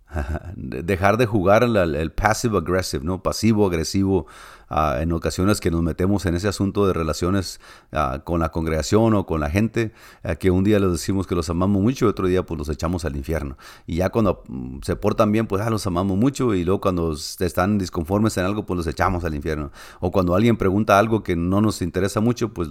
[0.55, 3.21] Dejar de jugar el, passive aggressive, ¿no?
[3.21, 4.25] Pasivo agresivo
[4.69, 7.59] ah, en ocasiones que nos metemos en ese asunto de relaciones
[7.91, 9.91] ah, con la congregación o con la gente,
[10.23, 12.69] ah, que un día les decimos que los amamos mucho y otro día pues los
[12.69, 13.57] echamos al infierno.
[13.85, 17.13] Y ya cuando mm, se portan bien, pues ah, los amamos mucho y luego cuando
[17.13, 19.71] están disconformes en algo, pues los echamos al infierno.
[19.99, 22.69] O cuando alguien pregunta algo que no nos interesa mucho, pues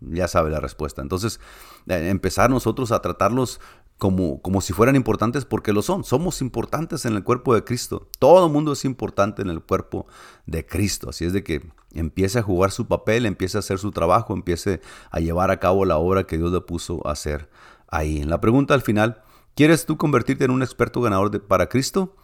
[0.00, 1.02] ya sabe la respuesta.
[1.02, 1.40] Entonces,
[1.88, 3.60] eh, empezar nosotros a tratarlos
[3.98, 6.04] como, como si fueran importantes porque lo son.
[6.04, 8.08] Somos importantes en el cuerpo de Cristo.
[8.18, 10.06] Todo el mundo es importante en el cuerpo
[10.46, 11.10] de Cristo.
[11.10, 14.80] Así es de que empiece a jugar su papel, empiece a hacer su trabajo, empiece
[15.10, 17.50] a llevar a cabo la obra que Dios le puso a hacer
[17.88, 18.20] ahí.
[18.20, 19.22] En la pregunta al final,
[19.56, 22.14] ¿quieres tú convertirte en un experto ganador de, para Cristo?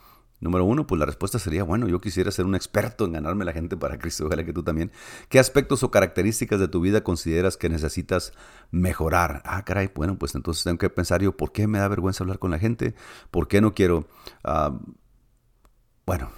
[0.40, 3.52] Número uno, pues la respuesta sería, bueno, yo quisiera ser un experto en ganarme la
[3.52, 4.90] gente para Cristo, ojalá que tú también.
[5.28, 8.32] ¿Qué aspectos o características de tu vida consideras que necesitas
[8.70, 9.42] mejorar?
[9.44, 12.38] Ah, caray, bueno, pues entonces tengo que pensar yo, ¿por qué me da vergüenza hablar
[12.38, 12.94] con la gente?
[13.30, 14.06] ¿Por qué no quiero...
[14.44, 14.78] Uh,
[16.04, 16.30] bueno,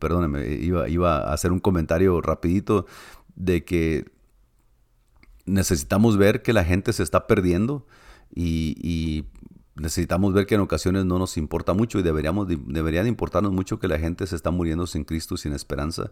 [0.00, 2.86] perdóneme, iba, a hacer un comentario rapidito
[3.36, 4.10] de que
[5.44, 7.86] necesitamos ver que la gente se está perdiendo
[8.34, 9.26] y
[9.76, 13.78] necesitamos ver que en ocasiones no nos importa mucho y deberíamos, debería de importarnos mucho
[13.78, 16.10] que la gente se está muriendo sin Cristo, sin esperanza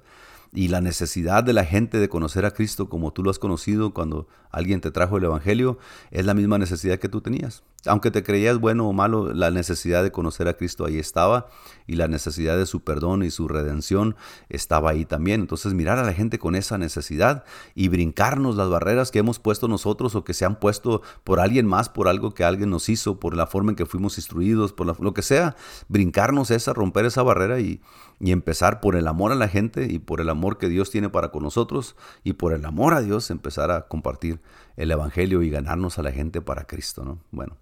[0.53, 3.93] y la necesidad de la gente de conocer a Cristo como tú lo has conocido
[3.93, 5.79] cuando alguien te trajo el Evangelio,
[6.11, 7.65] es la misma necesidad que tú tenías.
[7.87, 11.49] Aunque te creías bueno o malo, la necesidad de conocer a Cristo ahí estaba
[11.87, 14.17] y la necesidad de su perdón y su redención
[14.49, 15.41] estaba ahí también.
[15.41, 19.69] Entonces mirar a la gente con esa necesidad y brincarnos las barreras que hemos puesto
[19.69, 23.21] nosotros o que se han puesto por alguien más, por algo que alguien nos hizo,
[23.21, 25.57] por la forma en que fuimos instruidos, por lo que sea,
[25.89, 27.81] brincarnos esa, romper esa barrera y,
[28.21, 31.11] y empezar por el amor a la gente y por el amor que Dios tiene
[31.11, 34.41] para con nosotros y por el amor a Dios empezar a compartir
[34.77, 37.19] el Evangelio y ganarnos a la gente para Cristo, ¿no?
[37.31, 37.57] Bueno,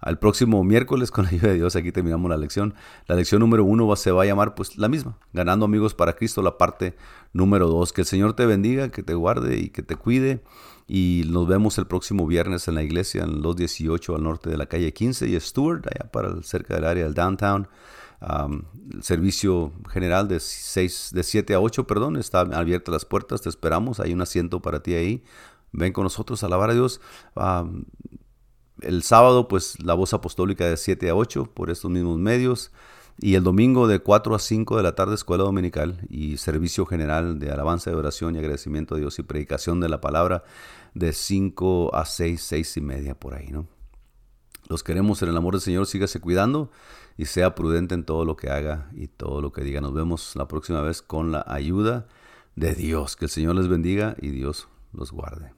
[0.00, 2.74] al próximo miércoles con la ayuda de Dios aquí terminamos la lección.
[3.06, 6.42] La lección número uno se va a llamar pues la misma, ganando amigos para Cristo,
[6.42, 6.96] la parte
[7.32, 7.92] número dos.
[7.92, 10.42] Que el Señor te bendiga, que te guarde y que te cuide.
[10.86, 14.56] Y nos vemos el próximo viernes en la iglesia en los 18 al norte de
[14.56, 17.68] la calle 15 y Stewart, allá para cerca del área del downtown
[18.20, 23.48] el servicio general de, 6, de 7 a 8, perdón, está abierta las puertas, te
[23.48, 25.24] esperamos, hay un asiento para ti ahí.
[25.70, 27.00] Ven con nosotros a alabar a Dios.
[28.82, 32.70] El sábado, pues la voz apostólica de 7 a 8 por estos mismos medios.
[33.20, 37.40] Y el domingo de 4 a 5 de la tarde, escuela dominical y servicio general
[37.40, 40.44] de alabanza, de oración y agradecimiento a Dios y predicación de la palabra
[40.94, 43.66] de 5 a 6, 6 y media por ahí, ¿no?
[44.68, 46.70] Los queremos en el amor del Señor, sígase cuidando
[47.16, 49.80] y sea prudente en todo lo que haga y todo lo que diga.
[49.80, 52.06] Nos vemos la próxima vez con la ayuda
[52.54, 53.16] de Dios.
[53.16, 55.57] Que el Señor les bendiga y Dios los guarde.